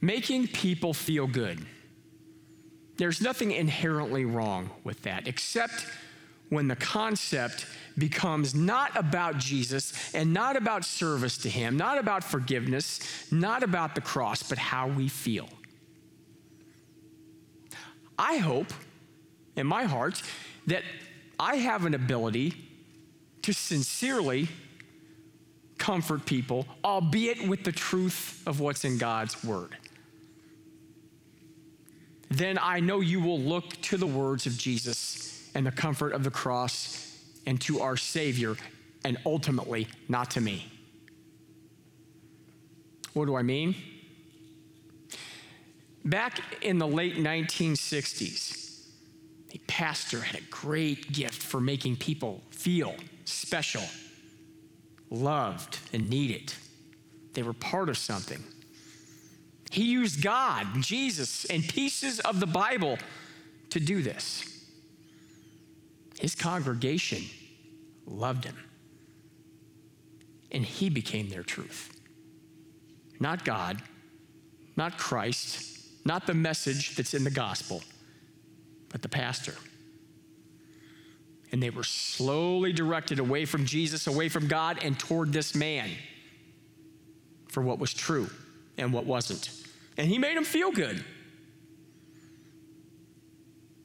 Making 0.00 0.46
people 0.48 0.94
feel 0.94 1.26
good. 1.26 1.64
There's 2.96 3.20
nothing 3.20 3.52
inherently 3.52 4.24
wrong 4.24 4.70
with 4.84 5.02
that, 5.02 5.28
except 5.28 5.86
when 6.48 6.68
the 6.68 6.76
concept 6.76 7.66
becomes 7.96 8.54
not 8.54 8.96
about 8.96 9.38
Jesus 9.38 10.14
and 10.14 10.32
not 10.32 10.56
about 10.56 10.84
service 10.84 11.38
to 11.38 11.48
Him, 11.48 11.76
not 11.76 11.98
about 11.98 12.24
forgiveness, 12.24 13.00
not 13.30 13.62
about 13.62 13.94
the 13.94 14.00
cross, 14.00 14.42
but 14.42 14.58
how 14.58 14.88
we 14.88 15.08
feel. 15.08 15.48
I 18.18 18.38
hope 18.38 18.72
in 19.56 19.66
my 19.66 19.84
heart 19.84 20.22
that 20.66 20.82
I 21.38 21.56
have 21.56 21.84
an 21.84 21.94
ability 21.94 22.54
to 23.42 23.52
sincerely 23.52 24.48
comfort 25.78 26.26
people, 26.26 26.66
albeit 26.84 27.46
with 27.46 27.62
the 27.62 27.72
truth 27.72 28.42
of 28.46 28.58
what's 28.58 28.84
in 28.84 28.98
God's 28.98 29.44
Word. 29.44 29.76
Then 32.30 32.58
I 32.60 32.80
know 32.80 33.00
you 33.00 33.20
will 33.20 33.40
look 33.40 33.80
to 33.82 33.96
the 33.96 34.06
words 34.06 34.46
of 34.46 34.56
Jesus 34.56 35.50
and 35.54 35.66
the 35.66 35.70
comfort 35.70 36.12
of 36.12 36.24
the 36.24 36.30
cross 36.30 37.18
and 37.46 37.60
to 37.62 37.80
our 37.80 37.96
Savior, 37.96 38.56
and 39.04 39.16
ultimately 39.24 39.88
not 40.08 40.30
to 40.32 40.40
me. 40.40 40.70
What 43.14 43.24
do 43.26 43.36
I 43.36 43.42
mean? 43.42 43.74
Back 46.04 46.40
in 46.62 46.78
the 46.78 46.86
late 46.86 47.16
1960s, 47.16 48.86
a 49.54 49.58
pastor 49.66 50.20
had 50.20 50.40
a 50.40 50.44
great 50.50 51.12
gift 51.12 51.42
for 51.42 51.60
making 51.60 51.96
people 51.96 52.42
feel 52.50 52.94
special, 53.24 53.82
loved, 55.10 55.78
and 55.92 56.08
needed. 56.10 56.52
They 57.32 57.42
were 57.42 57.54
part 57.54 57.88
of 57.88 57.96
something. 57.96 58.42
He 59.70 59.84
used 59.84 60.22
God, 60.22 60.66
Jesus, 60.80 61.44
and 61.46 61.66
pieces 61.66 62.20
of 62.20 62.40
the 62.40 62.46
Bible 62.46 62.98
to 63.70 63.80
do 63.80 64.02
this. 64.02 64.64
His 66.18 66.34
congregation 66.34 67.22
loved 68.06 68.44
him, 68.44 68.56
and 70.50 70.64
he 70.64 70.88
became 70.88 71.28
their 71.28 71.42
truth. 71.42 71.94
Not 73.20 73.44
God, 73.44 73.82
not 74.76 74.96
Christ, 74.96 75.78
not 76.04 76.26
the 76.26 76.34
message 76.34 76.96
that's 76.96 77.14
in 77.14 77.24
the 77.24 77.30
gospel, 77.30 77.82
but 78.88 79.02
the 79.02 79.08
pastor. 79.08 79.54
And 81.52 81.62
they 81.62 81.70
were 81.70 81.84
slowly 81.84 82.72
directed 82.72 83.18
away 83.18 83.44
from 83.44 83.64
Jesus, 83.64 84.06
away 84.06 84.28
from 84.28 84.48
God, 84.48 84.78
and 84.82 84.98
toward 84.98 85.32
this 85.32 85.54
man 85.54 85.90
for 87.48 87.62
what 87.62 87.78
was 87.78 87.92
true 87.92 88.28
and 88.78 88.92
what 88.92 89.04
wasn't. 89.04 89.50
And 89.96 90.08
he 90.08 90.18
made 90.18 90.36
them 90.36 90.44
feel 90.44 90.70
good. 90.70 91.04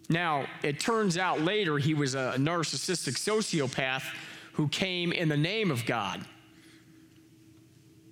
Now, 0.09 0.45
it 0.61 0.79
turns 0.79 1.17
out 1.17 1.41
later 1.41 1.77
he 1.77 1.93
was 1.93 2.13
a 2.13 2.35
narcissistic 2.37 3.15
sociopath 3.15 4.03
who 4.53 4.67
came 4.67 5.11
in 5.11 5.29
the 5.29 5.37
name 5.37 5.71
of 5.71 5.85
God. 5.85 6.23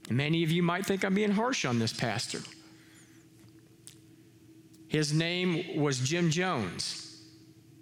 And 0.07 0.17
many 0.17 0.43
of 0.43 0.51
you 0.51 0.63
might 0.63 0.85
think 0.85 1.05
I'm 1.05 1.13
being 1.13 1.31
harsh 1.31 1.63
on 1.63 1.79
this 1.79 1.93
pastor. 1.93 2.39
His 4.87 5.13
name 5.13 5.79
was 5.79 5.99
Jim 5.99 6.31
Jones. 6.31 7.21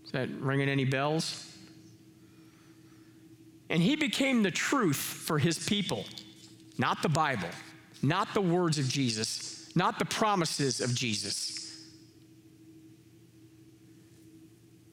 Is 0.05 0.11
that 0.11 0.29
ringing 0.39 0.69
any 0.69 0.85
bells? 0.85 1.45
And 3.69 3.81
he 3.81 3.95
became 3.95 4.43
the 4.43 4.51
truth 4.51 4.97
for 4.97 5.39
his 5.39 5.65
people, 5.67 6.05
not 6.77 7.01
the 7.01 7.09
Bible, 7.09 7.49
not 8.01 8.33
the 8.33 8.41
words 8.41 8.77
of 8.77 8.87
Jesus, 8.87 9.69
not 9.75 9.99
the 9.99 10.05
promises 10.05 10.81
of 10.81 10.93
Jesus. 10.93 11.87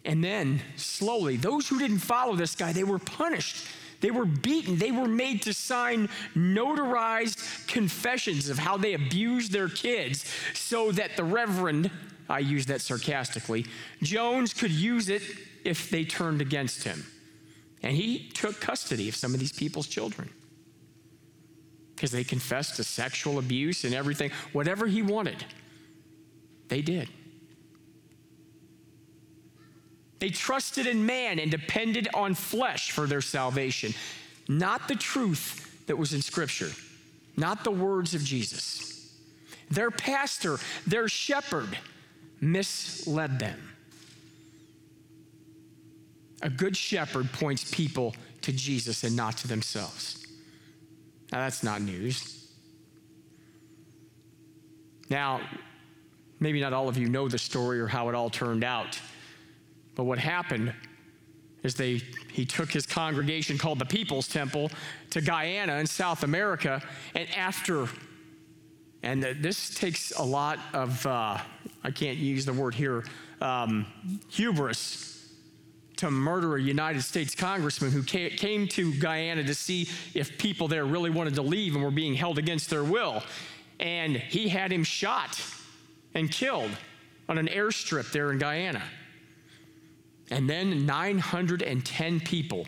And 0.04 0.22
then, 0.22 0.62
slowly, 0.76 1.36
those 1.36 1.68
who 1.68 1.78
didn't 1.78 1.98
follow 1.98 2.36
this 2.36 2.54
guy, 2.54 2.72
they 2.72 2.84
were 2.84 3.00
punished. 3.00 3.66
They 4.00 4.12
were 4.12 4.24
beaten. 4.24 4.76
They 4.78 4.92
were 4.92 5.08
made 5.08 5.42
to 5.42 5.52
sign 5.52 6.08
notarized 6.34 7.66
confessions 7.66 8.48
of 8.48 8.58
how 8.58 8.76
they 8.76 8.94
abused 8.94 9.50
their 9.50 9.68
kids 9.68 10.30
so 10.54 10.92
that 10.92 11.16
the 11.16 11.24
Reverend, 11.24 11.90
I 12.28 12.38
use 12.38 12.66
that 12.66 12.82
sarcastically, 12.82 13.66
Jones 14.02 14.54
could 14.54 14.70
use 14.70 15.08
it 15.08 15.22
if 15.64 15.90
they 15.90 16.04
turned 16.04 16.40
against 16.40 16.84
him. 16.84 17.04
And 17.82 17.96
he 17.96 18.28
took 18.28 18.60
custody 18.60 19.08
of 19.08 19.16
some 19.16 19.34
of 19.34 19.40
these 19.40 19.52
people's 19.52 19.88
children 19.88 20.30
because 21.96 22.10
they 22.10 22.22
confessed 22.22 22.76
to 22.76 22.84
sexual 22.84 23.38
abuse 23.38 23.84
and 23.84 23.94
everything. 23.94 24.30
Whatever 24.52 24.86
he 24.86 25.00
wanted, 25.00 25.44
they 26.68 26.82
did. 26.82 27.08
They 30.18 30.28
trusted 30.28 30.86
in 30.86 31.04
man 31.04 31.38
and 31.38 31.50
depended 31.50 32.08
on 32.14 32.34
flesh 32.34 32.90
for 32.90 33.06
their 33.06 33.22
salvation, 33.22 33.94
not 34.46 34.88
the 34.88 34.94
truth 34.94 35.86
that 35.86 35.96
was 35.96 36.12
in 36.12 36.20
Scripture, 36.22 36.70
not 37.36 37.64
the 37.64 37.70
words 37.70 38.14
of 38.14 38.22
Jesus. 38.22 39.14
Their 39.70 39.90
pastor, 39.90 40.58
their 40.86 41.08
shepherd, 41.08 41.78
misled 42.40 43.38
them. 43.38 43.58
A 46.42 46.50
good 46.50 46.76
shepherd 46.76 47.32
points 47.32 47.70
people 47.70 48.14
to 48.42 48.52
Jesus 48.52 49.02
and 49.04 49.16
not 49.16 49.38
to 49.38 49.48
themselves. 49.48 50.25
Now, 51.36 51.42
that's 51.42 51.62
not 51.62 51.82
news. 51.82 52.46
Now, 55.10 55.42
maybe 56.40 56.62
not 56.62 56.72
all 56.72 56.88
of 56.88 56.96
you 56.96 57.10
know 57.10 57.28
the 57.28 57.36
story 57.36 57.78
or 57.78 57.86
how 57.86 58.08
it 58.08 58.14
all 58.14 58.30
turned 58.30 58.64
out. 58.64 58.98
But 59.96 60.04
what 60.04 60.18
happened 60.18 60.72
is 61.62 61.74
they 61.74 62.00
he 62.32 62.46
took 62.46 62.70
his 62.70 62.86
congregation 62.86 63.58
called 63.58 63.78
the 63.78 63.84
People's 63.84 64.28
Temple 64.28 64.70
to 65.10 65.20
Guyana 65.20 65.74
in 65.74 65.86
South 65.86 66.22
America, 66.22 66.80
and 67.14 67.28
after 67.36 67.86
and 69.02 69.22
this 69.22 69.74
takes 69.74 70.12
a 70.12 70.24
lot 70.24 70.58
of 70.72 71.04
uh, 71.04 71.36
I 71.84 71.90
can't 71.90 72.16
use 72.16 72.46
the 72.46 72.54
word 72.54 72.74
here 72.74 73.04
um, 73.42 73.84
hubris 74.30 75.15
to 75.96 76.10
murder 76.10 76.56
a 76.56 76.62
United 76.62 77.02
States 77.02 77.34
congressman 77.34 77.90
who 77.90 78.02
came 78.02 78.68
to 78.68 78.94
Guyana 78.94 79.44
to 79.44 79.54
see 79.54 79.88
if 80.14 80.36
people 80.38 80.68
there 80.68 80.84
really 80.84 81.10
wanted 81.10 81.34
to 81.36 81.42
leave 81.42 81.74
and 81.74 81.82
were 81.82 81.90
being 81.90 82.14
held 82.14 82.38
against 82.38 82.70
their 82.70 82.84
will. 82.84 83.22
And 83.80 84.16
he 84.16 84.48
had 84.48 84.72
him 84.72 84.84
shot 84.84 85.42
and 86.14 86.30
killed 86.30 86.70
on 87.28 87.38
an 87.38 87.48
airstrip 87.48 88.12
there 88.12 88.30
in 88.30 88.38
Guyana. 88.38 88.82
And 90.30 90.48
then 90.48 90.86
910 90.86 92.20
people 92.20 92.66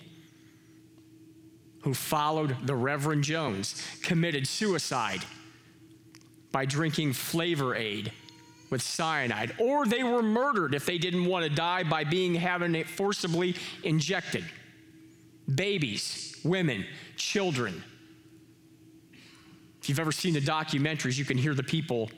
who 1.83 1.95
followed 1.95 2.57
the 2.67 2.75
Reverend 2.75 3.25
Jones 3.25 3.83
committed 4.03 4.47
suicide 4.47 5.25
by 6.53 6.65
drinking 6.65 7.13
flavor 7.13 7.75
aid 7.75 8.13
with 8.71 8.83
cyanide, 8.83 9.55
or 9.59 9.87
they 9.87 10.03
were 10.03 10.23
murdered 10.23 10.75
if 10.75 10.85
they 10.85 10.99
didn't 10.99 11.25
want 11.25 11.45
to 11.45 11.51
die 11.51 11.83
by 11.83 12.05
being 12.05 12.35
having 12.35 12.75
it 12.75 12.89
forcibly 12.89 13.55
injected. 13.83 14.45
Babies, 15.55 16.39
women, 16.45 16.85
children. 17.17 17.83
If 19.81 19.89
you've 19.89 20.01
ever 20.01 20.13
seen 20.13 20.35
the 20.35 20.41
documentaries, 20.41 21.17
you 21.17 21.25
can 21.25 21.39
hear 21.39 21.55
the 21.55 21.63
people 21.63 22.11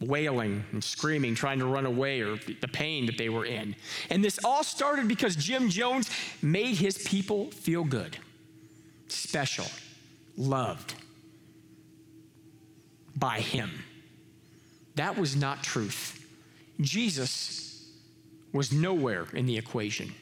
wailing 0.00 0.64
and 0.72 0.82
screaming, 0.82 1.34
trying 1.34 1.58
to 1.58 1.66
run 1.66 1.86
away, 1.86 2.20
or 2.20 2.36
the 2.36 2.68
pain 2.68 3.06
that 3.06 3.18
they 3.18 3.28
were 3.28 3.44
in. 3.44 3.74
And 4.10 4.24
this 4.24 4.38
all 4.44 4.64
started 4.64 5.08
because 5.08 5.36
Jim 5.36 5.68
Jones 5.68 6.10
made 6.42 6.76
his 6.76 6.98
people 6.98 7.50
feel 7.50 7.84
good, 7.84 8.16
special, 9.08 9.66
loved 10.36 10.94
by 13.16 13.40
him. 13.40 13.70
That 14.96 15.16
was 15.16 15.36
not 15.36 15.62
truth. 15.62 16.26
Jesus 16.80 17.90
was 18.52 18.72
nowhere 18.72 19.26
in 19.32 19.46
the 19.46 19.56
equation. 19.56 20.12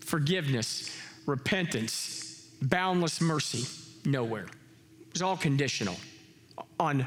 Forgiveness, 0.00 0.96
repentance, 1.26 2.48
boundless 2.62 3.20
mercy, 3.20 3.66
nowhere. 4.08 4.46
It 5.00 5.12
was 5.12 5.22
all 5.22 5.36
conditional 5.36 5.96
on 6.78 7.06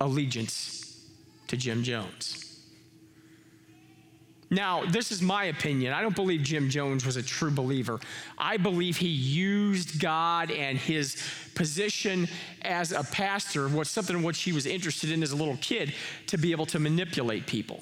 allegiance 0.00 1.06
to 1.48 1.56
Jim 1.56 1.82
Jones. 1.82 2.49
Now, 4.52 4.84
this 4.84 5.12
is 5.12 5.22
my 5.22 5.44
opinion. 5.44 5.92
I 5.92 6.02
don't 6.02 6.16
believe 6.16 6.42
Jim 6.42 6.68
Jones 6.70 7.06
was 7.06 7.16
a 7.16 7.22
true 7.22 7.52
believer. 7.52 8.00
I 8.36 8.56
believe 8.56 8.96
he 8.96 9.08
used 9.08 10.00
God 10.00 10.50
and 10.50 10.76
his 10.76 11.22
position 11.54 12.28
as 12.62 12.90
a 12.90 13.04
pastor, 13.04 13.68
what 13.68 13.86
something 13.86 14.16
in 14.16 14.22
which 14.24 14.42
he 14.42 14.52
was 14.52 14.66
interested 14.66 15.12
in 15.12 15.22
as 15.22 15.30
a 15.30 15.36
little 15.36 15.56
kid, 15.58 15.94
to 16.26 16.36
be 16.36 16.50
able 16.50 16.66
to 16.66 16.80
manipulate 16.80 17.46
people. 17.46 17.80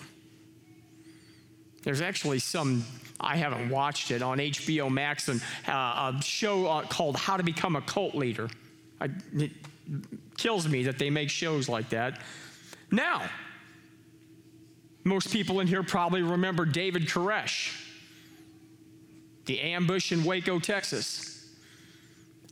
There's 1.84 2.02
actually 2.02 2.38
some, 2.38 2.84
I 3.18 3.36
haven't 3.36 3.70
watched 3.70 4.10
it, 4.10 4.20
on 4.20 4.36
HBO 4.36 4.90
Max, 4.90 5.28
and, 5.28 5.40
uh, 5.66 6.12
a 6.14 6.22
show 6.22 6.66
uh, 6.66 6.82
called 6.82 7.16
How 7.16 7.38
to 7.38 7.42
Become 7.42 7.76
a 7.76 7.80
Cult 7.80 8.14
Leader. 8.14 8.50
I, 9.00 9.08
it 9.34 9.52
kills 10.36 10.68
me 10.68 10.82
that 10.82 10.98
they 10.98 11.08
make 11.08 11.30
shows 11.30 11.66
like 11.66 11.88
that. 11.90 12.20
Now, 12.90 13.22
most 15.08 15.32
people 15.32 15.60
in 15.60 15.66
here 15.66 15.82
probably 15.82 16.22
remember 16.22 16.64
David 16.64 17.08
Koresh, 17.08 17.74
the 19.46 19.60
ambush 19.60 20.12
in 20.12 20.24
Waco, 20.24 20.58
Texas. 20.58 21.54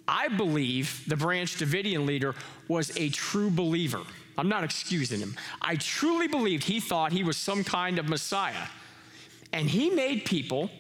I 0.09 0.29
believe 0.29 1.05
the 1.07 1.17
Branch 1.17 1.53
Davidian 1.57 2.07
leader 2.07 2.35
was 2.69 2.97
a 2.97 3.09
true 3.11 3.51
believer. 3.51 4.03
I'm 4.39 4.49
not 4.49 4.65
excusing 4.65 5.21
him. 5.21 5.35
I 5.61 5.77
truly 5.77 6.29
believed 6.29 6.65
he 6.65 6.81
thought 6.81 7.13
he 7.13 7.25
was 7.25 7.37
some 7.37 7.65
kind 7.65 7.99
of 7.99 8.09
Messiah. 8.09 8.69
And 9.53 9.69
he 9.69 9.91
made 9.91 10.25
people 10.25 10.71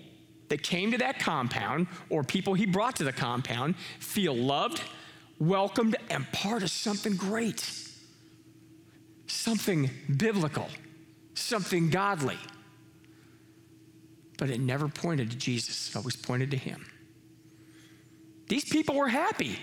that 0.49 0.63
came 0.63 0.93
to 0.93 0.99
that 0.99 1.19
compound 1.19 1.89
or 2.09 2.23
people 2.23 2.55
he 2.55 2.67
brought 2.67 2.97
to 2.97 3.05
the 3.05 3.13
compound 3.13 3.77
feel 3.99 4.35
loved, 4.35 4.83
welcomed, 5.39 5.97
and 6.11 6.31
part 6.33 6.63
of 6.63 6.71
something 6.71 7.17
great, 7.17 7.69
something 9.27 9.91
biblical 10.17 10.69
something 11.39 11.91
godly. 11.91 12.39
But 14.39 14.51
it 14.51 14.61
never 14.61 14.89
pointed 14.89 15.31
to 15.31 15.37
Jesus, 15.37 15.91
it 15.91 15.97
always 15.97 16.17
pointed 16.17 16.51
to 16.51 16.57
him. 16.57 16.87
These 18.49 18.65
people 18.65 18.95
were 18.95 19.09
happy. 19.09 19.59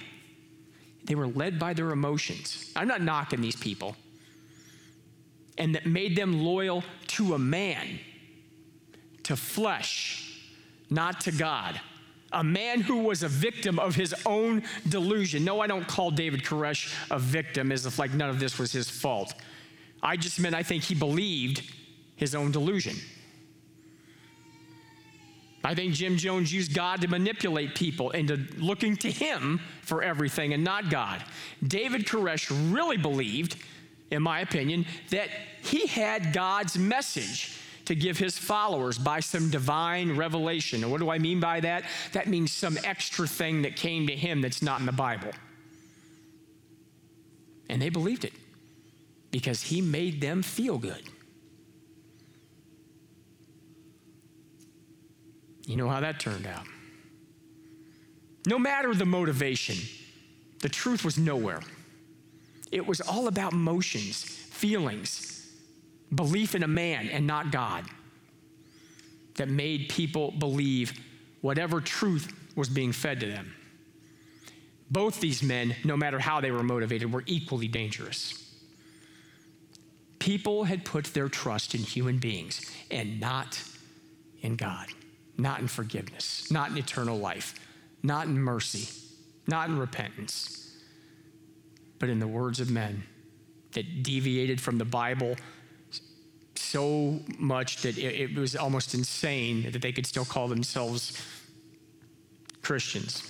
They 1.05 1.15
were 1.15 1.27
led 1.27 1.59
by 1.59 1.73
their 1.73 1.91
emotions. 1.91 2.71
I'm 2.75 2.87
not 2.87 3.01
knocking 3.01 3.41
these 3.41 3.55
people. 3.55 3.95
And 5.57 5.75
that 5.75 5.85
made 5.85 6.15
them 6.15 6.43
loyal 6.43 6.83
to 7.07 7.35
a 7.35 7.39
man, 7.39 7.99
to 9.23 9.35
flesh, 9.35 10.41
not 10.89 11.21
to 11.21 11.31
God. 11.31 11.79
A 12.31 12.43
man 12.43 12.81
who 12.81 13.03
was 13.03 13.21
a 13.21 13.27
victim 13.27 13.77
of 13.77 13.93
his 13.93 14.15
own 14.25 14.63
delusion. 14.89 15.45
No, 15.45 15.59
I 15.59 15.67
don't 15.67 15.87
call 15.87 16.09
David 16.09 16.43
Koresh 16.43 16.91
a 17.11 17.19
victim 17.19 17.71
as 17.71 17.85
if 17.85 17.99
like 17.99 18.13
none 18.13 18.29
of 18.29 18.39
this 18.39 18.57
was 18.57 18.71
his 18.71 18.89
fault. 18.89 19.35
I 20.03 20.17
just 20.17 20.39
meant 20.39 20.53
I 20.53 20.63
think 20.63 20.83
he 20.83 20.95
believed 20.95 21.63
his 22.17 22.35
own 22.35 22.51
delusion. 22.51 22.95
I 25.63 25.73
think 25.73 25.93
Jim 25.93 26.17
Jones 26.17 26.51
used 26.51 26.73
God 26.73 26.99
to 27.01 27.07
manipulate 27.07 27.73
people 27.73 28.11
into 28.11 28.35
looking 28.57 28.97
to 28.97 29.09
him 29.09 29.61
for 29.81 30.03
everything 30.03 30.53
and 30.53 30.61
not 30.61 30.89
God. 30.89 31.23
David 31.65 32.05
Koresh 32.05 32.51
really 32.73 32.97
believed, 32.97 33.55
in 34.11 34.21
my 34.21 34.41
opinion, 34.41 34.85
that 35.09 35.29
he 35.61 35.87
had 35.87 36.33
God's 36.33 36.77
message 36.77 37.57
to 37.85 37.95
give 37.95 38.17
his 38.17 38.37
followers 38.37 38.97
by 38.97 39.21
some 39.21 39.49
divine 39.49 40.17
revelation. 40.17 40.83
And 40.83 40.91
what 40.91 40.99
do 40.99 41.09
I 41.09 41.17
mean 41.17 41.39
by 41.39 41.61
that? 41.61 41.85
That 42.11 42.27
means 42.27 42.51
some 42.51 42.77
extra 42.83 43.25
thing 43.25 43.61
that 43.61 43.77
came 43.77 44.07
to 44.07 44.15
him 44.15 44.41
that's 44.41 44.61
not 44.61 44.81
in 44.81 44.85
the 44.85 44.91
Bible. 44.91 45.31
And 47.69 47.81
they 47.81 47.89
believed 47.89 48.25
it 48.25 48.33
because 49.33 49.63
he 49.63 49.81
made 49.81 50.21
them 50.21 50.43
feel 50.43 50.77
good. 50.77 51.01
You 55.65 55.75
know 55.75 55.89
how 55.89 56.01
that 56.01 56.19
turned 56.19 56.45
out. 56.45 56.67
No 58.45 58.59
matter 58.59 58.93
the 58.93 59.07
motivation, 59.07 59.75
the 60.61 60.69
truth 60.69 61.03
was 61.03 61.17
nowhere. 61.17 61.61
It 62.71 62.85
was 62.85 63.01
all 63.01 63.27
about 63.27 63.53
emotions, 63.53 64.23
feelings, 64.23 65.51
belief 66.13 66.53
in 66.53 66.61
a 66.61 66.67
man 66.67 67.09
and 67.09 67.25
not 67.25 67.51
God 67.51 67.85
that 69.37 69.49
made 69.49 69.89
people 69.89 70.29
believe 70.29 70.93
whatever 71.41 71.81
truth 71.81 72.31
was 72.55 72.69
being 72.69 72.91
fed 72.91 73.19
to 73.21 73.25
them. 73.25 73.51
Both 74.91 75.19
these 75.19 75.41
men, 75.41 75.75
no 75.83 75.97
matter 75.97 76.19
how 76.19 76.39
they 76.39 76.51
were 76.51 76.61
motivated, 76.61 77.11
were 77.11 77.23
equally 77.25 77.67
dangerous. 77.67 78.42
People 80.23 80.63
had 80.63 80.85
put 80.85 81.03
their 81.07 81.27
trust 81.27 81.75
in 81.75 81.81
human 81.81 82.17
beings 82.17 82.71
and 82.89 83.19
not 83.19 83.61
in 84.39 84.55
God, 84.55 84.87
not 85.37 85.59
in 85.59 85.67
forgiveness, 85.67 86.49
not 86.49 86.71
in 86.71 86.77
eternal 86.77 87.17
life, 87.19 87.55
not 88.03 88.27
in 88.27 88.39
mercy, 88.39 88.87
not 89.47 89.67
in 89.67 89.77
repentance, 89.77 90.77
but 91.99 92.07
in 92.07 92.19
the 92.19 92.27
words 92.27 92.61
of 92.61 92.71
men 92.71 93.03
that 93.73 94.01
deviated 94.01 94.61
from 94.61 94.77
the 94.77 94.85
Bible 94.85 95.35
so 96.55 97.19
much 97.37 97.81
that 97.81 97.97
it, 97.97 98.31
it 98.31 98.37
was 98.37 98.55
almost 98.55 98.93
insane 98.93 99.69
that 99.73 99.81
they 99.81 99.91
could 99.91 100.05
still 100.05 100.23
call 100.23 100.47
themselves 100.47 101.21
Christians. 102.61 103.29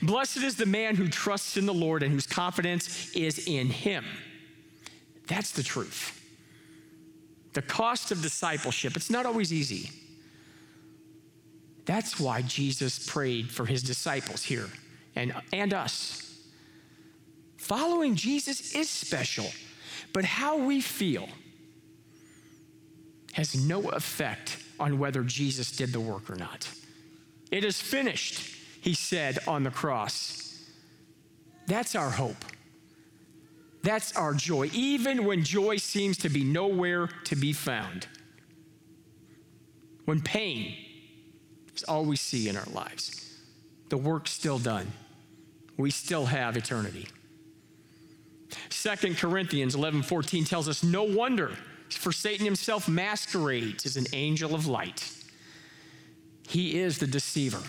Blessed 0.00 0.36
is 0.36 0.54
the 0.54 0.66
man 0.66 0.94
who 0.94 1.08
trusts 1.08 1.56
in 1.56 1.66
the 1.66 1.74
Lord 1.74 2.04
and 2.04 2.12
whose 2.12 2.28
confidence 2.28 3.10
is 3.16 3.48
in 3.48 3.66
him. 3.66 4.04
That's 5.28 5.52
the 5.52 5.62
truth. 5.62 6.14
The 7.52 7.62
cost 7.62 8.10
of 8.10 8.22
discipleship, 8.22 8.96
it's 8.96 9.10
not 9.10 9.26
always 9.26 9.52
easy. 9.52 9.90
That's 11.84 12.20
why 12.20 12.42
Jesus 12.42 13.06
prayed 13.06 13.50
for 13.50 13.64
his 13.64 13.82
disciples 13.82 14.42
here 14.42 14.68
and, 15.16 15.32
and 15.52 15.72
us. 15.72 16.24
Following 17.56 18.14
Jesus 18.14 18.74
is 18.74 18.90
special, 18.90 19.46
but 20.12 20.24
how 20.24 20.58
we 20.58 20.80
feel 20.80 21.28
has 23.32 23.54
no 23.54 23.88
effect 23.90 24.58
on 24.80 24.98
whether 24.98 25.22
Jesus 25.22 25.72
did 25.72 25.92
the 25.92 26.00
work 26.00 26.30
or 26.30 26.36
not. 26.36 26.68
It 27.50 27.64
is 27.64 27.80
finished, 27.80 28.54
he 28.80 28.94
said 28.94 29.38
on 29.46 29.64
the 29.64 29.70
cross. 29.70 30.68
That's 31.66 31.94
our 31.94 32.10
hope. 32.10 32.44
That's 33.88 34.14
our 34.16 34.34
joy, 34.34 34.68
even 34.74 35.24
when 35.24 35.42
joy 35.42 35.78
seems 35.78 36.18
to 36.18 36.28
be 36.28 36.44
nowhere 36.44 37.08
to 37.24 37.34
be 37.34 37.54
found. 37.54 38.06
When 40.04 40.20
pain 40.20 40.74
is 41.74 41.84
all 41.84 42.04
we 42.04 42.16
see 42.16 42.50
in 42.50 42.58
our 42.58 42.68
lives, 42.74 43.40
the 43.88 43.96
work's 43.96 44.30
still 44.30 44.58
done. 44.58 44.92
We 45.78 45.90
still 45.90 46.26
have 46.26 46.54
eternity. 46.54 47.08
2 48.68 49.14
Corinthians 49.14 49.74
11 49.74 50.02
14 50.02 50.44
tells 50.44 50.68
us, 50.68 50.82
No 50.82 51.04
wonder, 51.04 51.52
for 51.88 52.12
Satan 52.12 52.44
himself 52.44 52.88
masquerades 52.90 53.86
as 53.86 53.96
an 53.96 54.04
angel 54.12 54.54
of 54.54 54.66
light. 54.66 55.10
He 56.46 56.78
is 56.78 56.98
the 56.98 57.06
deceiver, 57.06 57.62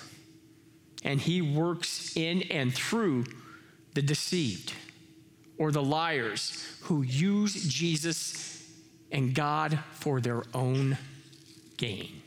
and 1.01 1.22
he 1.22 1.41
works 1.41 2.17
in 2.17 2.41
and 2.51 2.74
through 2.74 3.24
the 3.93 4.01
deceived 4.01 4.74
or 5.60 5.72
the 5.72 5.84
liars 5.84 6.66
who 6.84 7.03
use 7.03 7.53
Jesus 7.68 8.66
and 9.12 9.36
God 9.36 9.78
for 9.91 10.20
their 10.20 10.41
own 10.55 10.97
gain. 11.78 12.22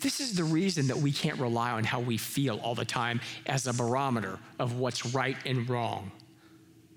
This 0.00 0.20
is 0.20 0.36
the 0.36 0.44
reason 0.44 0.86
that 0.88 0.96
we 0.96 1.12
can't 1.12 1.38
rely 1.38 1.72
on 1.72 1.84
how 1.84 2.00
we 2.00 2.16
feel 2.16 2.58
all 2.58 2.74
the 2.74 2.84
time 2.84 3.20
as 3.46 3.66
a 3.66 3.72
barometer 3.72 4.38
of 4.58 4.78
what's 4.78 5.12
right 5.12 5.36
and 5.44 5.68
wrong, 5.68 6.12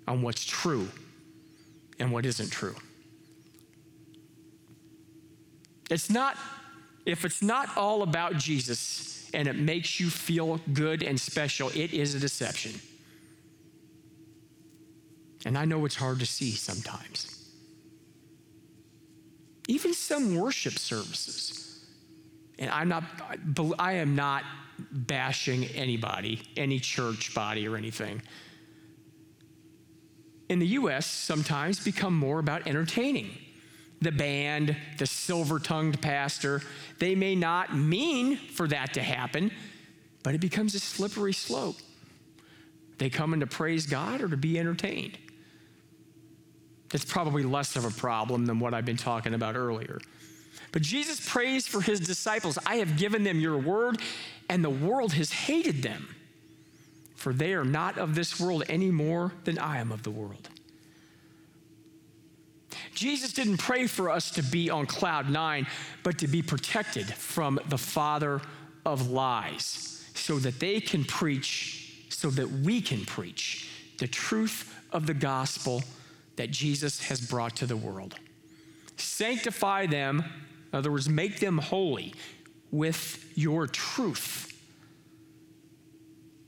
on 0.08 0.22
what's 0.22 0.46
true 0.46 0.88
and 2.00 2.12
what 2.12 2.26
isn't 2.26 2.52
true. 2.52 2.76
It's 5.90 6.10
not, 6.10 6.38
if 7.06 7.26
it's 7.26 7.42
not 7.42 7.76
all 7.76 8.04
about 8.04 8.38
Jesus, 8.38 9.21
and 9.34 9.48
it 9.48 9.56
makes 9.56 10.00
you 10.00 10.10
feel 10.10 10.60
good 10.74 11.04
and 11.04 11.20
special, 11.20 11.70
it 11.70 11.94
is 11.94 12.16
a 12.16 12.20
deception. 12.20 12.80
And 15.46 15.58
I 15.58 15.66
know 15.66 15.86
it's 15.86 15.96
hard 15.96 16.20
to 16.20 16.26
see 16.26 16.52
sometimes. 16.52 17.50
Even 19.68 19.94
some 19.94 20.36
worship 20.36 20.74
services. 20.74 21.86
And 22.60 22.70
I'm 22.70 22.90
not, 22.90 23.04
I 23.80 23.94
am 23.94 24.16
not 24.16 24.44
bashing 24.92 25.66
anybody, 25.66 26.42
any 26.58 26.80
church 26.80 27.34
body 27.34 27.68
or 27.68 27.76
anything. 27.78 28.22
in 30.50 30.60
the 30.60 30.68
US 30.68 31.06
sometimes 31.06 31.80
become 31.80 32.16
more 32.16 32.40
about 32.40 32.68
entertaining. 32.68 33.30
The 34.02 34.12
band, 34.12 34.76
the 34.98 35.06
silver 35.06 35.60
tongued 35.60 36.02
pastor, 36.02 36.62
they 36.98 37.14
may 37.14 37.36
not 37.36 37.76
mean 37.76 38.36
for 38.36 38.68
that 38.68 38.96
to 38.96 39.02
happen, 39.02 39.52
but 40.24 40.34
it 40.34 40.42
becomes 40.42 40.74
a 40.74 40.80
slippery 40.80 41.34
slope. 41.34 41.78
They 42.98 43.10
come 43.10 43.34
in 43.34 43.40
to 43.40 43.48
praise 43.48 43.86
God 43.86 44.22
or 44.22 44.28
to 44.28 44.38
be 44.38 44.60
entertained. 44.60 45.18
It's 46.94 47.06
probably 47.06 47.44
less 47.44 47.76
of 47.76 47.86
a 47.86 47.92
problem 47.92 48.46
than 48.46 48.60
what 48.60 48.74
I've 48.74 48.86
been 48.86 48.98
talking 48.98 49.34
about 49.34 49.56
earlier. 49.56 50.00
But 50.72 50.82
Jesus 50.82 51.28
prays 51.28 51.68
for 51.68 51.82
his 51.82 52.00
disciples 52.00 52.58
I 52.66 52.76
have 52.78 52.98
given 52.98 53.24
them 53.24 53.40
your 53.40 53.58
word, 53.58 54.02
and 54.50 54.64
the 54.64 54.70
world 54.70 55.14
has 55.14 55.32
hated 55.32 55.84
them, 55.84 56.14
for 57.16 57.34
they 57.34 57.54
are 57.54 57.66
not 57.66 57.98
of 57.98 58.16
this 58.16 58.40
world 58.40 58.64
any 58.70 58.92
more 58.92 59.32
than 59.44 59.58
I 59.58 59.80
am 59.80 59.92
of 59.92 60.04
the 60.04 60.12
world. 60.12 60.50
Jesus 63.02 63.34
didn't 63.34 63.58
pray 63.58 63.88
for 63.88 64.12
us 64.12 64.30
to 64.30 64.44
be 64.44 64.70
on 64.70 64.86
cloud 64.86 65.28
nine, 65.28 65.66
but 66.04 66.20
to 66.20 66.28
be 66.28 66.44
protected 66.44 67.12
from 67.12 67.60
the 67.68 67.78
father 67.78 68.42
of 68.86 69.10
lies 69.10 70.08
so 70.14 70.38
that 70.38 70.60
they 70.60 70.80
can 70.80 71.04
preach, 71.04 72.06
so 72.10 72.30
that 72.30 72.48
we 72.48 72.80
can 72.80 73.04
preach 73.04 73.68
the 73.98 74.06
truth 74.06 74.80
of 74.92 75.08
the 75.08 75.16
gospel 75.16 75.82
that 76.36 76.52
Jesus 76.52 77.02
has 77.06 77.20
brought 77.20 77.56
to 77.56 77.66
the 77.66 77.76
world. 77.76 78.14
Sanctify 78.98 79.88
them, 79.88 80.24
in 80.72 80.78
other 80.78 80.92
words, 80.92 81.10
make 81.10 81.40
them 81.40 81.58
holy 81.58 82.14
with 82.70 83.32
your 83.34 83.66
truth. 83.66 84.56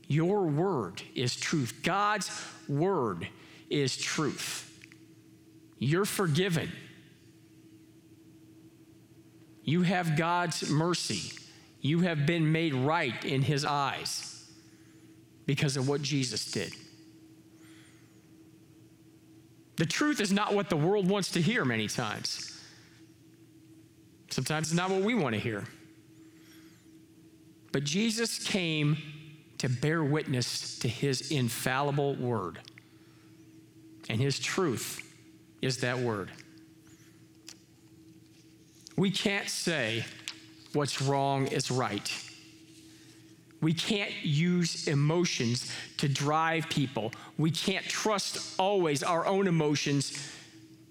Your 0.06 0.46
word 0.46 1.02
is 1.16 1.34
truth. 1.34 1.80
God's 1.82 2.30
word 2.68 3.26
is 3.68 3.96
truth. 3.96 4.63
You're 5.84 6.06
forgiven. 6.06 6.72
You 9.62 9.82
have 9.82 10.16
God's 10.16 10.70
mercy. 10.70 11.38
You 11.82 12.00
have 12.00 12.24
been 12.24 12.50
made 12.50 12.74
right 12.74 13.22
in 13.22 13.42
His 13.42 13.66
eyes 13.66 14.50
because 15.44 15.76
of 15.76 15.86
what 15.86 16.00
Jesus 16.00 16.50
did. 16.50 16.72
The 19.76 19.84
truth 19.84 20.20
is 20.20 20.32
not 20.32 20.54
what 20.54 20.70
the 20.70 20.76
world 20.76 21.06
wants 21.06 21.32
to 21.32 21.42
hear 21.42 21.66
many 21.66 21.88
times. 21.88 22.58
Sometimes 24.30 24.68
it's 24.68 24.76
not 24.76 24.88
what 24.88 25.02
we 25.02 25.14
want 25.14 25.34
to 25.34 25.40
hear. 25.40 25.64
But 27.72 27.84
Jesus 27.84 28.42
came 28.42 28.96
to 29.58 29.68
bear 29.68 30.02
witness 30.02 30.78
to 30.78 30.88
his 30.88 31.30
infallible 31.30 32.14
word. 32.14 32.58
And 34.08 34.20
his 34.20 34.38
truth 34.38 35.03
is 35.64 35.78
that 35.78 35.98
word. 35.98 36.30
We 38.96 39.10
can't 39.10 39.48
say 39.48 40.04
what's 40.74 41.00
wrong 41.00 41.46
is 41.46 41.70
right. 41.70 42.12
We 43.62 43.72
can't 43.72 44.12
use 44.22 44.86
emotions 44.88 45.72
to 45.96 46.06
drive 46.06 46.68
people. 46.68 47.12
We 47.38 47.50
can't 47.50 47.84
trust 47.86 48.54
always 48.60 49.02
our 49.02 49.24
own 49.24 49.46
emotions 49.46 50.30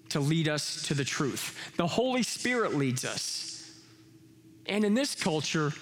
to 0.08 0.18
lead 0.18 0.48
us 0.48 0.82
to 0.88 0.94
the 0.94 1.04
truth. 1.04 1.56
The 1.76 1.86
Holy 1.86 2.24
Spirit 2.24 2.74
leads 2.74 3.04
us. 3.04 3.80
And 4.66 4.84
in 4.84 4.94
this 4.94 5.14
culture, 5.14 5.72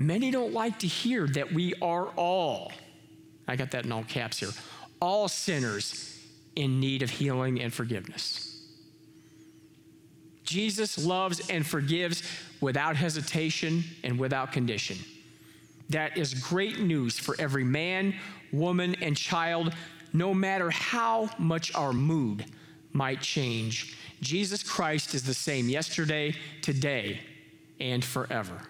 many 0.00 0.32
don't 0.32 0.52
like 0.52 0.80
to 0.80 0.88
hear 0.88 1.28
that 1.28 1.52
we 1.52 1.74
are 1.80 2.08
all, 2.16 2.72
I 3.46 3.54
got 3.54 3.70
that 3.70 3.84
in 3.84 3.92
all 3.92 4.04
caps 4.04 4.40
here, 4.40 4.50
all 5.00 5.28
sinners 5.28 6.11
in 6.56 6.80
need 6.80 7.02
of 7.02 7.10
healing 7.10 7.60
and 7.60 7.72
forgiveness. 7.72 8.48
Jesus 10.44 11.02
loves 11.02 11.48
and 11.48 11.66
forgives 11.66 12.22
without 12.60 12.96
hesitation 12.96 13.84
and 14.04 14.18
without 14.18 14.52
condition. 14.52 14.98
That 15.90 16.16
is 16.16 16.34
great 16.34 16.78
news 16.78 17.18
for 17.18 17.34
every 17.38 17.64
man, 17.64 18.14
woman, 18.52 18.94
and 19.00 19.16
child, 19.16 19.74
no 20.12 20.34
matter 20.34 20.70
how 20.70 21.30
much 21.38 21.74
our 21.74 21.92
mood 21.92 22.44
might 22.92 23.20
change. 23.20 23.96
Jesus 24.20 24.62
Christ 24.62 25.14
is 25.14 25.22
the 25.22 25.34
same 25.34 25.68
yesterday, 25.68 26.34
today, 26.60 27.20
and 27.80 28.04
forever. 28.04 28.60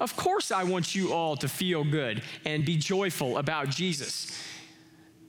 Of 0.00 0.16
course, 0.16 0.50
I 0.50 0.64
want 0.64 0.94
you 0.94 1.12
all 1.12 1.36
to 1.38 1.48
feel 1.48 1.84
good 1.84 2.22
and 2.44 2.64
be 2.64 2.76
joyful 2.76 3.38
about 3.38 3.70
Jesus. 3.70 4.38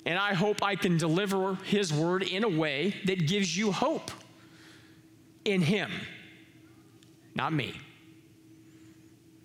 And 0.08 0.18
I 0.18 0.34
hope 0.34 0.64
I 0.64 0.76
can 0.78 0.98
deliver 0.98 1.56
his 1.66 1.94
word 1.94 2.24
in 2.24 2.46
a 2.46 2.48
way 2.48 2.96
that 3.04 3.28
gives 3.28 3.58
you 3.58 3.74
hope 3.74 4.10
in 5.44 5.62
him, 5.62 5.92
not 7.36 7.52
me. 7.52 7.74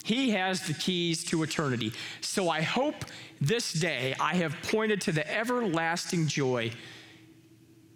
He 0.05 0.31
has 0.31 0.65
the 0.65 0.75
keys 0.75 1.25
to 1.25 1.43
eternity. 1.43 1.93
So 2.21 2.49
I 2.49 2.61
hope 2.61 2.95
this 3.41 3.73
day 3.73 4.15
I 4.21 4.35
have 4.37 4.55
pointed 4.63 5.01
to 5.03 5.13
the 5.13 5.29
everlasting 5.29 6.29
joy 6.29 6.71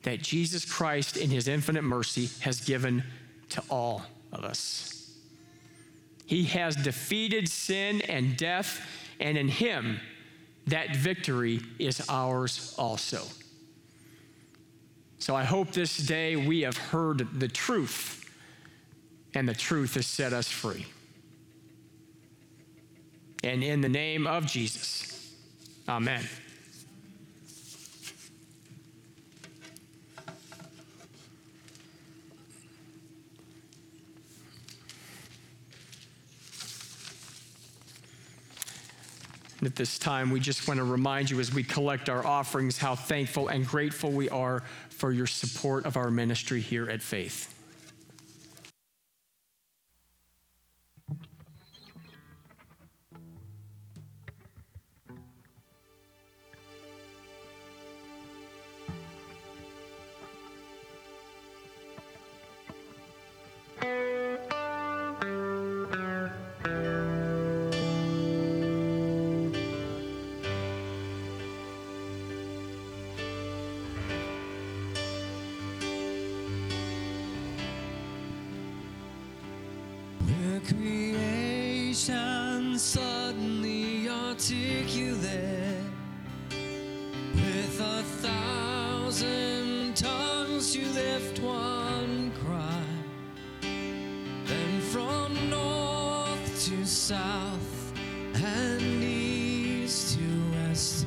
that 0.02 0.20
Jesus 0.20 0.64
Christ, 0.64 1.16
in 1.16 1.30
his 1.30 1.46
infinite 1.46 1.82
mercy, 1.82 2.30
has 2.40 2.60
given 2.60 3.04
to 3.50 3.62
all 3.70 4.02
of 4.32 4.42
us. 4.44 5.14
He 6.26 6.42
has 6.46 6.74
defeated 6.74 7.48
sin 7.48 8.02
and 8.02 8.36
death, 8.36 8.80
and 9.20 9.38
in 9.38 9.46
him, 9.46 10.00
that 10.66 10.96
victory 10.96 11.60
is 11.78 12.04
ours 12.08 12.74
also. 12.78 13.22
So 15.18 15.34
I 15.34 15.44
hope 15.44 15.72
this 15.72 15.96
day 15.96 16.36
we 16.36 16.60
have 16.62 16.76
heard 16.76 17.40
the 17.40 17.48
truth, 17.48 18.30
and 19.34 19.48
the 19.48 19.54
truth 19.54 19.94
has 19.94 20.06
set 20.06 20.32
us 20.32 20.48
free 20.48 20.86
and 23.46 23.62
in 23.62 23.80
the 23.80 23.88
name 23.88 24.26
of 24.26 24.46
Jesus. 24.46 25.32
Amen. 25.88 26.24
At 39.64 39.74
this 39.74 39.98
time, 39.98 40.30
we 40.30 40.38
just 40.38 40.68
want 40.68 40.78
to 40.78 40.84
remind 40.84 41.30
you 41.30 41.40
as 41.40 41.52
we 41.52 41.64
collect 41.64 42.10
our 42.10 42.26
offerings 42.26 42.76
how 42.76 42.94
thankful 42.94 43.48
and 43.48 43.66
grateful 43.66 44.10
we 44.10 44.28
are 44.28 44.62
for 44.90 45.12
your 45.12 45.26
support 45.26 45.86
of 45.86 45.96
our 45.96 46.10
ministry 46.10 46.60
here 46.60 46.90
at 46.90 47.00
Faith. 47.00 47.52
To 96.66 96.84
south 96.84 97.92
and 98.34 98.82
east 99.00 100.18
to 100.18 100.50
west, 100.50 101.06